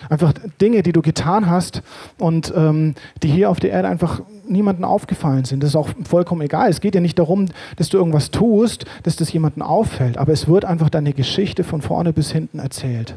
einfach 0.08 0.32
Dinge, 0.60 0.82
die 0.82 0.92
du 0.92 1.02
getan 1.02 1.48
hast 1.48 1.82
und 2.18 2.52
ähm, 2.56 2.94
die 3.22 3.28
hier 3.28 3.50
auf 3.50 3.60
der 3.60 3.70
Erde 3.70 3.88
einfach 3.88 4.22
niemandem 4.48 4.84
aufgefallen 4.84 5.44
sind. 5.44 5.62
Das 5.62 5.70
ist 5.70 5.76
auch 5.76 5.90
vollkommen 6.04 6.42
egal. 6.42 6.70
Es 6.70 6.80
geht 6.80 6.94
ja 6.94 7.00
nicht 7.00 7.18
darum, 7.18 7.46
dass 7.76 7.88
du 7.88 7.98
irgendwas 7.98 8.30
tust, 8.30 8.84
dass 9.02 9.16
das 9.16 9.32
jemandem 9.32 9.62
auffällt, 9.62 10.18
aber 10.18 10.32
es 10.32 10.48
wird 10.48 10.64
einfach 10.64 10.90
deine 10.90 11.12
Geschichte 11.12 11.64
von 11.64 11.82
vorne 11.82 12.12
bis 12.12 12.30
hinten 12.32 12.58
erzählt. 12.58 13.16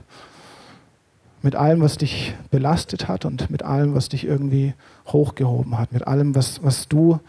Mit 1.42 1.56
allem, 1.56 1.82
was 1.82 1.98
dich 1.98 2.36
belastet 2.50 3.08
hat 3.08 3.26
und 3.26 3.52
mit 3.52 3.64
allem, 3.64 3.94
was 3.94 4.10
dich 4.10 4.26
irgendwie 4.26 4.74
hochgehoben 5.08 5.78
hat, 5.78 5.92
mit 5.94 6.08
allem, 6.08 6.34
was, 6.34 6.64
was 6.64 6.88
du 6.88 7.20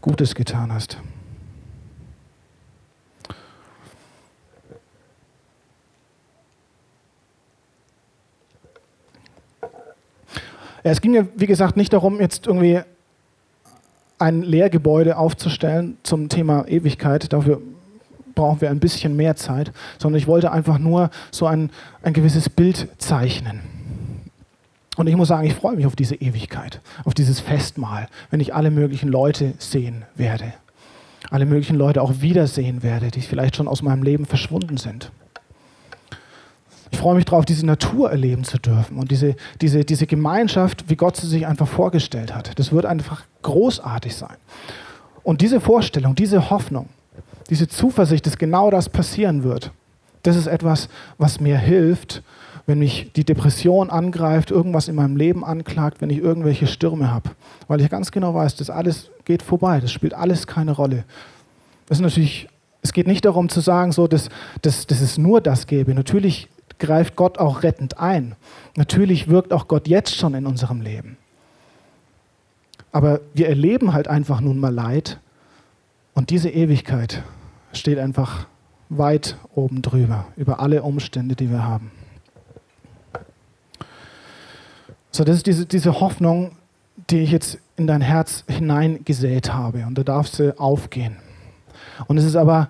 Gutes 0.00 0.34
getan 0.34 0.72
hast. 0.72 0.98
Es 10.82 11.00
ging 11.00 11.14
ja, 11.14 11.26
wie 11.36 11.46
gesagt, 11.46 11.76
nicht 11.76 11.92
darum, 11.92 12.20
jetzt 12.20 12.46
irgendwie 12.46 12.80
ein 14.18 14.42
Lehrgebäude 14.42 15.16
aufzustellen 15.16 15.96
zum 16.02 16.28
Thema 16.28 16.66
Ewigkeit. 16.66 17.32
Dafür 17.32 17.60
brauchen 18.34 18.60
wir 18.60 18.70
ein 18.70 18.80
bisschen 18.80 19.16
mehr 19.16 19.36
Zeit, 19.36 19.72
sondern 19.98 20.18
ich 20.18 20.26
wollte 20.26 20.52
einfach 20.52 20.78
nur 20.78 21.10
so 21.30 21.46
ein, 21.46 21.70
ein 22.02 22.12
gewisses 22.12 22.48
Bild 22.48 22.88
zeichnen. 22.98 23.60
Und 24.96 25.06
ich 25.06 25.14
muss 25.14 25.28
sagen, 25.28 25.46
ich 25.46 25.54
freue 25.54 25.76
mich 25.76 25.86
auf 25.86 25.94
diese 25.94 26.16
Ewigkeit, 26.16 26.80
auf 27.04 27.14
dieses 27.14 27.38
Festmahl, 27.38 28.08
wenn 28.30 28.40
ich 28.40 28.54
alle 28.54 28.70
möglichen 28.72 29.08
Leute 29.08 29.54
sehen 29.58 30.04
werde. 30.16 30.54
alle 31.30 31.46
möglichen 31.46 31.76
Leute 31.76 32.00
auch 32.02 32.20
wiedersehen 32.20 32.82
werde, 32.82 33.10
die 33.10 33.20
vielleicht 33.20 33.56
schon 33.56 33.68
aus 33.68 33.82
meinem 33.82 34.02
Leben 34.02 34.24
verschwunden 34.24 34.76
sind. 34.76 35.10
Ich 36.90 36.98
freue 36.98 37.16
mich 37.16 37.24
darauf, 37.24 37.44
diese 37.44 37.66
Natur 37.66 38.10
erleben 38.10 38.44
zu 38.44 38.58
dürfen 38.58 38.98
und 38.98 39.10
diese, 39.10 39.36
diese, 39.60 39.84
diese 39.84 40.06
Gemeinschaft, 40.06 40.88
wie 40.88 40.96
Gott 40.96 41.16
sie 41.16 41.26
sich 41.26 41.46
einfach 41.46 41.68
vorgestellt 41.68 42.34
hat. 42.34 42.58
Das 42.58 42.72
wird 42.72 42.86
einfach 42.86 43.24
großartig 43.42 44.16
sein. 44.16 44.36
Und 45.22 45.40
diese 45.40 45.60
Vorstellung, 45.60 46.14
diese 46.14 46.50
Hoffnung, 46.50 46.88
diese 47.50 47.68
Zuversicht, 47.68 48.26
dass 48.26 48.38
genau 48.38 48.70
das 48.70 48.88
passieren 48.88 49.42
wird, 49.42 49.72
das 50.22 50.36
ist 50.36 50.46
etwas, 50.46 50.88
was 51.18 51.40
mir 51.40 51.58
hilft, 51.58 52.22
wenn 52.66 52.78
mich 52.80 53.12
die 53.14 53.24
Depression 53.24 53.88
angreift, 53.88 54.50
irgendwas 54.50 54.88
in 54.88 54.94
meinem 54.94 55.16
Leben 55.16 55.44
anklagt, 55.44 56.02
wenn 56.02 56.10
ich 56.10 56.18
irgendwelche 56.18 56.66
Stürme 56.66 57.10
habe. 57.10 57.30
Weil 57.66 57.80
ich 57.80 57.88
ganz 57.88 58.12
genau 58.12 58.34
weiß, 58.34 58.56
das 58.56 58.68
alles 58.68 59.10
geht 59.24 59.42
vorbei, 59.42 59.80
das 59.80 59.90
spielt 59.90 60.12
alles 60.12 60.46
keine 60.46 60.72
Rolle. 60.72 61.04
Das 61.86 61.98
ist 61.98 62.02
natürlich, 62.02 62.48
es 62.82 62.92
geht 62.92 63.06
nicht 63.06 63.24
darum 63.24 63.48
zu 63.48 63.60
sagen, 63.60 63.92
so, 63.92 64.06
dass, 64.06 64.28
dass, 64.60 64.86
dass 64.86 65.00
es 65.00 65.16
nur 65.16 65.40
das 65.40 65.66
gäbe. 65.66 65.94
Natürlich 65.94 66.48
greift 66.78 67.16
Gott 67.16 67.38
auch 67.38 67.62
rettend 67.62 67.98
ein. 67.98 68.36
Natürlich 68.76 69.28
wirkt 69.28 69.52
auch 69.52 69.68
Gott 69.68 69.88
jetzt 69.88 70.16
schon 70.16 70.34
in 70.34 70.46
unserem 70.46 70.80
Leben. 70.80 71.16
Aber 72.92 73.20
wir 73.34 73.48
erleben 73.48 73.92
halt 73.92 74.08
einfach 74.08 74.40
nun 74.40 74.58
mal 74.58 74.72
Leid 74.72 75.20
und 76.14 76.30
diese 76.30 76.48
Ewigkeit 76.48 77.22
steht 77.72 77.98
einfach 77.98 78.46
weit 78.88 79.36
oben 79.54 79.82
drüber, 79.82 80.26
über 80.36 80.60
alle 80.60 80.82
Umstände, 80.82 81.36
die 81.36 81.50
wir 81.50 81.64
haben. 81.64 81.90
So, 85.10 85.24
das 85.24 85.36
ist 85.36 85.46
diese, 85.46 85.66
diese 85.66 86.00
Hoffnung, 86.00 86.52
die 87.10 87.20
ich 87.20 87.30
jetzt 87.30 87.58
in 87.76 87.86
dein 87.86 88.00
Herz 88.00 88.44
hineingesät 88.48 89.52
habe 89.52 89.84
und 89.86 89.96
da 89.96 90.02
darfst 90.02 90.38
du 90.38 90.58
aufgehen. 90.58 91.16
Und 92.06 92.18
es 92.18 92.24
ist 92.24 92.36
aber, 92.36 92.68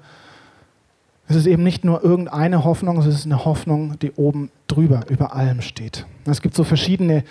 es 1.28 1.36
ist 1.36 1.46
eben 1.46 1.62
nicht 1.62 1.84
nur 1.84 2.02
irgendeine 2.02 2.64
Hoffnung, 2.64 2.98
es 2.98 3.06
ist 3.06 3.26
eine 3.26 3.44
Hoffnung, 3.44 3.98
die 3.98 4.12
oben 4.12 4.50
drüber, 4.66 5.02
über 5.10 5.34
allem 5.34 5.60
steht. 5.60 6.06
Es 6.24 6.40
gibt 6.40 6.54
so 6.54 6.64
verschiedene 6.64 7.22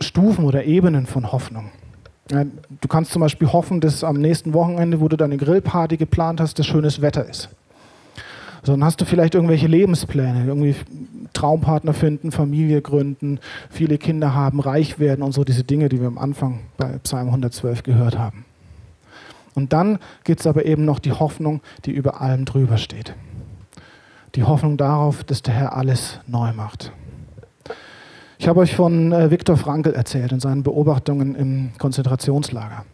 Stufen 0.00 0.44
oder 0.44 0.64
Ebenen 0.64 1.06
von 1.06 1.32
Hoffnung. 1.32 1.70
Du 2.28 2.88
kannst 2.88 3.12
zum 3.12 3.20
Beispiel 3.20 3.52
hoffen, 3.52 3.80
dass 3.80 4.02
am 4.02 4.16
nächsten 4.16 4.52
Wochenende, 4.52 5.00
wo 5.00 5.08
du 5.08 5.16
deine 5.16 5.36
Grillparty 5.36 5.96
geplant 5.96 6.40
hast, 6.40 6.58
das 6.58 6.66
schönes 6.66 7.00
Wetter 7.02 7.28
ist. 7.28 7.48
So, 8.62 8.72
dann 8.72 8.82
hast 8.82 9.00
du 9.00 9.04
vielleicht 9.04 9.34
irgendwelche 9.36 9.68
Lebenspläne, 9.68 10.44
irgendwie 10.46 10.74
Traumpartner 11.32 11.92
finden, 11.92 12.32
Familie 12.32 12.82
gründen, 12.82 13.38
viele 13.70 13.98
Kinder 13.98 14.34
haben, 14.34 14.58
reich 14.58 14.98
werden 14.98 15.22
und 15.22 15.32
so 15.32 15.44
diese 15.44 15.62
Dinge, 15.62 15.88
die 15.88 16.00
wir 16.00 16.08
am 16.08 16.18
Anfang 16.18 16.60
bei 16.76 16.98
Psalm 17.04 17.28
112 17.28 17.84
gehört 17.84 18.18
haben. 18.18 18.45
Und 19.56 19.72
dann 19.72 19.98
gibt 20.22 20.40
es 20.40 20.46
aber 20.46 20.66
eben 20.66 20.84
noch 20.84 20.98
die 20.98 21.12
Hoffnung, 21.12 21.62
die 21.86 21.90
über 21.90 22.20
allem 22.20 22.44
drüber 22.44 22.76
steht. 22.76 23.14
Die 24.34 24.44
Hoffnung 24.44 24.76
darauf, 24.76 25.24
dass 25.24 25.40
der 25.40 25.54
Herr 25.54 25.74
alles 25.74 26.20
neu 26.26 26.52
macht. 26.52 26.92
Ich 28.38 28.48
habe 28.48 28.60
euch 28.60 28.76
von 28.76 29.12
äh, 29.12 29.30
Viktor 29.30 29.56
Frankl 29.56 29.94
erzählt 29.94 30.32
und 30.32 30.40
seinen 30.40 30.62
Beobachtungen 30.62 31.34
im 31.34 31.70
Konzentrationslager. 31.78 32.84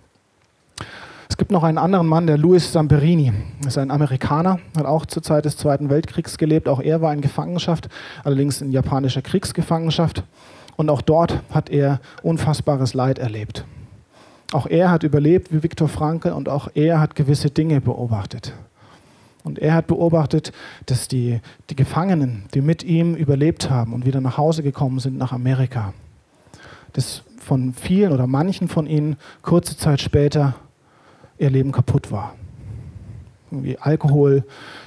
Es 1.29 1.37
gibt 1.37 1.51
noch 1.51 1.65
einen 1.65 1.79
anderen 1.79 2.07
Mann, 2.07 2.29
der 2.29 2.39
Louis 2.39 2.73
Samperini. 2.73 3.33
Ist 3.67 3.77
ein 3.77 3.91
Amerikaner, 3.91 4.61
hat 4.77 4.87
auch 4.87 5.05
zur 5.05 5.23
Zeit 5.25 5.45
des 5.45 5.57
Zweiten 5.57 5.91
Weltkriegs 5.91 6.39
gelebt. 6.39 6.69
Auch 6.69 6.81
er 6.81 7.01
war 7.01 7.13
in 7.13 7.23
Gefangenschaft, 7.23 7.89
allerdings 8.23 8.61
in 8.61 8.71
japanischer 8.71 9.23
Kriegsgefangenschaft. 9.23 10.23
Und 10.77 10.91
auch 10.91 11.03
dort 11.03 11.43
hat 11.51 11.71
er 11.71 12.01
unfassbares 12.23 12.95
Leid 12.95 13.19
erlebt. 13.19 13.65
Auch 14.53 14.67
er 14.67 14.91
hat 14.91 15.03
überlebt 15.03 15.53
wie 15.53 15.63
Viktor 15.63 15.89
Frankl 15.89 16.31
und 16.31 16.49
auch 16.49 16.69
er 16.75 17.01
hat 17.01 17.17
gewisse 17.17 17.51
Dinge 17.51 17.81
beobachtet. 17.81 18.53
Und 19.45 19.59
er 19.59 19.75
hat 19.75 19.87
beobachtet, 19.87 20.53
dass 20.87 21.09
die, 21.09 21.41
die 21.71 21.75
Gefangenen, 21.75 22.45
die 22.55 22.61
mit 22.61 22.85
ihm 22.85 23.15
überlebt 23.15 23.71
haben 23.71 23.93
und 23.93 24.07
wieder 24.07 24.21
nach 24.21 24.37
Hause 24.37 24.63
gekommen 24.63 25.01
sind 25.01 25.17
nach 25.19 25.33
Amerika, 25.33 25.95
dass 26.93 27.23
von 27.39 27.73
vielen 27.73 28.13
oder 28.13 28.27
manchen 28.27 28.69
von 28.69 28.87
ihnen 28.87 29.17
kurze 29.41 29.77
Zeit 29.77 30.01
später 30.01 30.55
ihr 31.39 31.51
Leben 31.51 31.73
kaputt 31.73 32.13
war. 32.13 32.35
Irgendwie 33.51 33.79
Alkohol, 33.79 34.45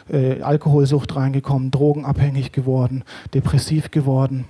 äh, 0.10 0.42
Alkoholsucht 0.42 1.16
reingekommen, 1.16 1.72
drogenabhängig 1.72 2.52
geworden, 2.52 3.04
depressiv 3.34 3.92
geworden. 3.92 4.46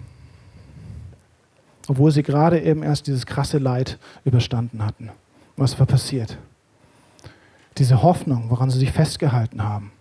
Obwohl 1.87 2.11
sie 2.11 2.23
gerade 2.23 2.59
eben 2.59 2.83
erst 2.83 3.07
dieses 3.07 3.25
krasse 3.25 3.57
Leid 3.57 3.97
überstanden 4.23 4.83
hatten. 4.83 5.09
Was 5.57 5.79
war 5.79 5.85
passiert? 5.85 6.37
Diese 7.77 8.01
Hoffnung, 8.01 8.49
woran 8.49 8.69
sie 8.69 8.79
sich 8.79 8.91
festgehalten 8.91 9.63
haben, 9.63 9.91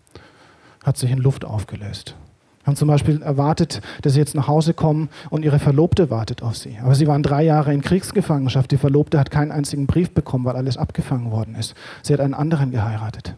hat 0.84 0.96
sich 0.96 1.10
in 1.10 1.18
Luft 1.18 1.44
aufgelöst. 1.44 2.14
Sie 2.60 2.66
haben 2.66 2.76
zum 2.76 2.88
Beispiel 2.88 3.20
erwartet, 3.20 3.82
dass 4.02 4.14
sie 4.14 4.20
jetzt 4.20 4.34
nach 4.34 4.48
Hause 4.48 4.72
kommen 4.72 5.10
und 5.28 5.44
ihre 5.44 5.58
Verlobte 5.58 6.08
wartet 6.08 6.42
auf 6.42 6.56
sie. 6.56 6.78
Aber 6.82 6.94
sie 6.94 7.06
waren 7.06 7.22
drei 7.22 7.42
Jahre 7.42 7.74
in 7.74 7.82
Kriegsgefangenschaft. 7.82 8.70
Die 8.70 8.78
Verlobte 8.78 9.18
hat 9.18 9.30
keinen 9.30 9.52
einzigen 9.52 9.86
Brief 9.86 10.12
bekommen, 10.12 10.46
weil 10.46 10.56
alles 10.56 10.78
abgefangen 10.78 11.30
worden 11.30 11.56
ist. 11.56 11.74
Sie 12.02 12.14
hat 12.14 12.20
einen 12.20 12.32
anderen 12.32 12.70
geheiratet. 12.70 13.34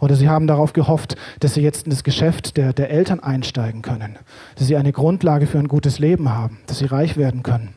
Oder 0.00 0.14
sie 0.14 0.28
haben 0.28 0.46
darauf 0.46 0.72
gehofft, 0.72 1.16
dass 1.40 1.54
sie 1.54 1.60
jetzt 1.60 1.86
in 1.86 1.90
das 1.90 2.04
Geschäft 2.04 2.56
der, 2.56 2.72
der 2.72 2.90
Eltern 2.90 3.20
einsteigen 3.20 3.82
können, 3.82 4.16
dass 4.56 4.68
sie 4.68 4.76
eine 4.76 4.92
Grundlage 4.92 5.46
für 5.46 5.58
ein 5.58 5.68
gutes 5.68 5.98
Leben 5.98 6.30
haben, 6.30 6.58
dass 6.66 6.78
sie 6.78 6.86
reich 6.86 7.16
werden 7.16 7.42
können. 7.42 7.74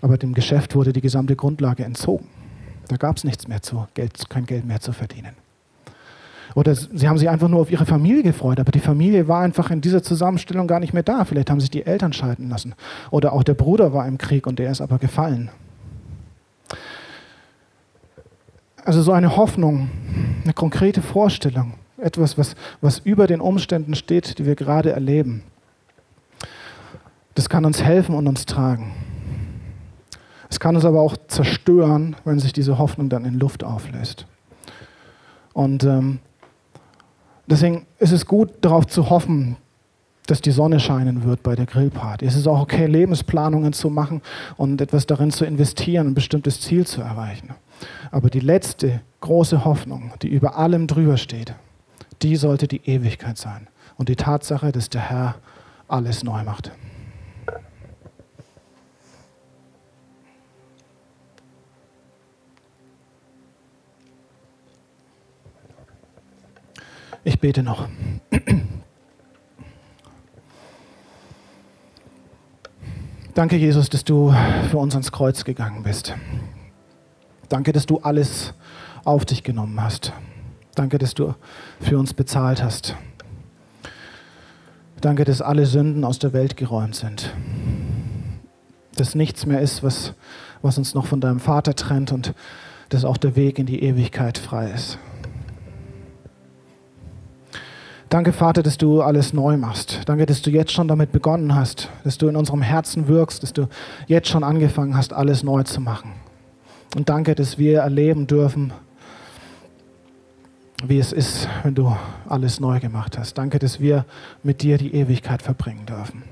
Aber 0.00 0.18
dem 0.18 0.34
Geschäft 0.34 0.74
wurde 0.74 0.92
die 0.92 1.00
gesamte 1.00 1.36
Grundlage 1.36 1.84
entzogen. 1.84 2.26
Da 2.88 2.96
gab 2.96 3.16
es 3.16 3.24
nichts 3.24 3.48
mehr 3.48 3.62
zu, 3.62 3.86
Geld, 3.94 4.28
kein 4.28 4.46
Geld 4.46 4.66
mehr 4.66 4.80
zu 4.80 4.92
verdienen. 4.92 5.34
Oder 6.54 6.74
sie 6.74 7.08
haben 7.08 7.18
sich 7.18 7.28
einfach 7.28 7.48
nur 7.48 7.60
auf 7.60 7.70
ihre 7.70 7.86
Familie 7.86 8.22
gefreut, 8.22 8.60
aber 8.60 8.70
die 8.70 8.80
Familie 8.80 9.26
war 9.28 9.40
einfach 9.40 9.70
in 9.70 9.80
dieser 9.80 10.02
Zusammenstellung 10.02 10.66
gar 10.66 10.80
nicht 10.80 10.92
mehr 10.92 11.02
da. 11.02 11.24
Vielleicht 11.24 11.50
haben 11.50 11.60
sich 11.60 11.70
die 11.70 11.86
Eltern 11.86 12.12
scheiden 12.12 12.48
lassen. 12.48 12.74
Oder 13.10 13.32
auch 13.32 13.42
der 13.42 13.54
Bruder 13.54 13.92
war 13.92 14.06
im 14.06 14.18
Krieg 14.18 14.46
und 14.46 14.58
der 14.58 14.70
ist 14.70 14.80
aber 14.80 14.98
gefallen. 14.98 15.50
Also 18.84 19.00
so 19.00 19.12
eine 19.12 19.36
Hoffnung, 19.36 19.88
eine 20.44 20.52
konkrete 20.52 21.00
Vorstellung, 21.00 21.72
etwas, 21.96 22.36
was, 22.36 22.54
was 22.82 22.98
über 22.98 23.26
den 23.26 23.40
Umständen 23.40 23.94
steht, 23.94 24.38
die 24.38 24.44
wir 24.44 24.56
gerade 24.56 24.92
erleben. 24.92 25.42
Das 27.34 27.48
kann 27.48 27.64
uns 27.64 27.82
helfen 27.82 28.14
und 28.14 28.28
uns 28.28 28.44
tragen. 28.44 28.92
Es 30.50 30.60
kann 30.60 30.76
uns 30.76 30.84
aber 30.84 31.00
auch 31.00 31.16
zerstören, 31.28 32.14
wenn 32.24 32.38
sich 32.38 32.52
diese 32.52 32.78
Hoffnung 32.78 33.08
dann 33.08 33.24
in 33.24 33.38
Luft 33.38 33.64
auflöst. 33.64 34.26
Und 35.54 35.84
ähm, 35.84 36.18
deswegen 37.46 37.86
ist 37.98 38.12
es 38.12 38.26
gut, 38.26 38.50
darauf 38.60 38.86
zu 38.86 39.08
hoffen, 39.08 39.56
dass 40.26 40.40
die 40.40 40.50
Sonne 40.50 40.80
scheinen 40.80 41.24
wird 41.24 41.42
bei 41.42 41.54
der 41.54 41.66
Grillparty. 41.66 42.24
Es 42.24 42.36
ist 42.36 42.46
auch 42.46 42.60
okay, 42.60 42.86
Lebensplanungen 42.86 43.72
zu 43.72 43.90
machen 43.90 44.22
und 44.56 44.80
etwas 44.80 45.06
darin 45.06 45.30
zu 45.30 45.44
investieren, 45.44 46.08
ein 46.08 46.14
bestimmtes 46.14 46.60
Ziel 46.60 46.86
zu 46.86 47.02
erreichen. 47.02 47.50
Aber 48.10 48.30
die 48.30 48.40
letzte 48.40 49.00
große 49.20 49.64
Hoffnung, 49.64 50.12
die 50.22 50.28
über 50.28 50.56
allem 50.56 50.86
drüber 50.86 51.16
steht, 51.16 51.54
die 52.22 52.36
sollte 52.36 52.68
die 52.68 52.80
Ewigkeit 52.88 53.36
sein. 53.36 53.68
Und 53.96 54.08
die 54.08 54.16
Tatsache, 54.16 54.72
dass 54.72 54.88
der 54.88 55.02
Herr 55.02 55.36
alles 55.88 56.24
neu 56.24 56.42
macht. 56.42 56.72
Ich 67.22 67.38
bete 67.38 67.62
noch. 67.62 67.88
Danke, 73.34 73.56
Jesus, 73.56 73.90
dass 73.90 74.04
du 74.04 74.32
für 74.70 74.78
uns 74.78 74.94
ans 74.94 75.10
Kreuz 75.10 75.42
gegangen 75.42 75.82
bist. 75.82 76.14
Danke, 77.48 77.72
dass 77.72 77.84
du 77.84 77.98
alles 77.98 78.54
auf 79.04 79.24
dich 79.24 79.42
genommen 79.42 79.82
hast. 79.82 80.12
Danke, 80.76 80.98
dass 80.98 81.14
du 81.14 81.34
für 81.80 81.98
uns 81.98 82.14
bezahlt 82.14 82.62
hast. 82.62 82.94
Danke, 85.00 85.24
dass 85.24 85.42
alle 85.42 85.66
Sünden 85.66 86.04
aus 86.04 86.20
der 86.20 86.32
Welt 86.32 86.56
geräumt 86.56 86.94
sind. 86.94 87.34
Dass 88.94 89.16
nichts 89.16 89.46
mehr 89.46 89.60
ist, 89.60 89.82
was, 89.82 90.14
was 90.62 90.78
uns 90.78 90.94
noch 90.94 91.06
von 91.06 91.20
deinem 91.20 91.40
Vater 91.40 91.74
trennt 91.74 92.12
und 92.12 92.34
dass 92.88 93.04
auch 93.04 93.16
der 93.16 93.34
Weg 93.34 93.58
in 93.58 93.66
die 93.66 93.82
Ewigkeit 93.82 94.38
frei 94.38 94.70
ist. 94.70 94.98
Danke, 98.14 98.32
Vater, 98.32 98.62
dass 98.62 98.78
du 98.78 99.02
alles 99.02 99.32
neu 99.32 99.56
machst. 99.56 100.02
Danke, 100.06 100.24
dass 100.24 100.40
du 100.40 100.48
jetzt 100.48 100.70
schon 100.70 100.86
damit 100.86 101.10
begonnen 101.10 101.56
hast, 101.56 101.90
dass 102.04 102.16
du 102.16 102.28
in 102.28 102.36
unserem 102.36 102.62
Herzen 102.62 103.08
wirkst, 103.08 103.42
dass 103.42 103.52
du 103.52 103.66
jetzt 104.06 104.28
schon 104.28 104.44
angefangen 104.44 104.96
hast, 104.96 105.12
alles 105.12 105.42
neu 105.42 105.64
zu 105.64 105.80
machen. 105.80 106.12
Und 106.94 107.08
danke, 107.08 107.34
dass 107.34 107.58
wir 107.58 107.80
erleben 107.80 108.28
dürfen, 108.28 108.72
wie 110.86 111.00
es 111.00 111.12
ist, 111.12 111.48
wenn 111.64 111.74
du 111.74 111.96
alles 112.28 112.60
neu 112.60 112.78
gemacht 112.78 113.18
hast. 113.18 113.36
Danke, 113.36 113.58
dass 113.58 113.80
wir 113.80 114.04
mit 114.44 114.62
dir 114.62 114.78
die 114.78 114.94
Ewigkeit 114.94 115.42
verbringen 115.42 115.84
dürfen. 115.84 116.22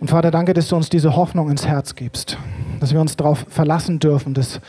Und 0.00 0.10
Vater, 0.10 0.32
danke, 0.32 0.54
dass 0.54 0.66
du 0.66 0.74
uns 0.74 0.88
diese 0.88 1.14
Hoffnung 1.14 1.52
ins 1.52 1.68
Herz 1.68 1.94
gibst, 1.94 2.36
dass 2.80 2.92
wir 2.92 3.00
uns 3.00 3.14
darauf 3.14 3.46
verlassen 3.48 4.00
dürfen, 4.00 4.34
dass, 4.34 4.60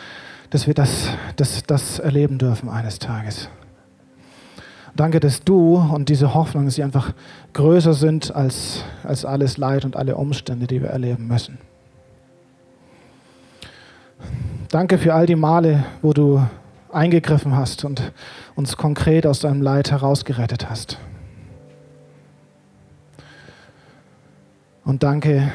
dass 0.51 0.67
wir 0.67 0.75
das, 0.75 1.09
das, 1.35 1.63
das 1.63 1.97
erleben 1.97 2.37
dürfen 2.37 2.69
eines 2.69 2.99
Tages. 2.99 3.49
Danke, 4.97 5.19
dass 5.19 5.43
du 5.43 5.75
und 5.75 6.09
diese 6.09 6.33
Hoffnung, 6.33 6.65
dass 6.65 6.73
sie 6.73 6.83
einfach 6.83 7.13
größer 7.53 7.93
sind 7.93 8.35
als, 8.35 8.83
als 9.03 9.25
alles 9.25 9.59
Leid 9.59 9.85
und 9.85 9.95
alle 9.95 10.15
Umstände, 10.15 10.65
die 10.65 10.81
wir 10.81 10.89
erleben 10.89 11.27
müssen. 11.27 11.59
Danke 14.71 14.97
für 14.97 15.13
all 15.13 15.27
die 15.27 15.35
Male, 15.35 15.85
wo 16.01 16.13
du 16.13 16.41
eingegriffen 16.91 17.55
hast 17.55 17.85
und 17.85 18.11
uns 18.55 18.75
konkret 18.75 19.27
aus 19.27 19.39
deinem 19.39 19.61
Leid 19.61 19.91
herausgerettet 19.91 20.67
hast. 20.67 20.97
Und 24.83 25.03
danke, 25.03 25.51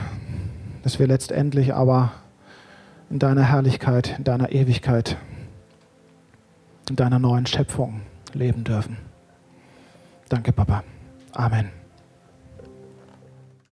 dass 0.85 1.01
wir 1.01 1.09
letztendlich 1.09 1.75
aber 1.75 2.13
in 3.11 3.19
deiner 3.19 3.43
Herrlichkeit, 3.43 4.15
in 4.17 4.23
deiner 4.23 4.53
Ewigkeit, 4.53 5.17
in 6.89 6.95
deiner 6.95 7.19
neuen 7.19 7.47
Schöpfung 7.47 8.03
leben 8.35 8.63
dürfen. 8.63 9.12
Danke, 10.33 10.49
Papa. 10.51 10.81
Amen. 11.37 11.82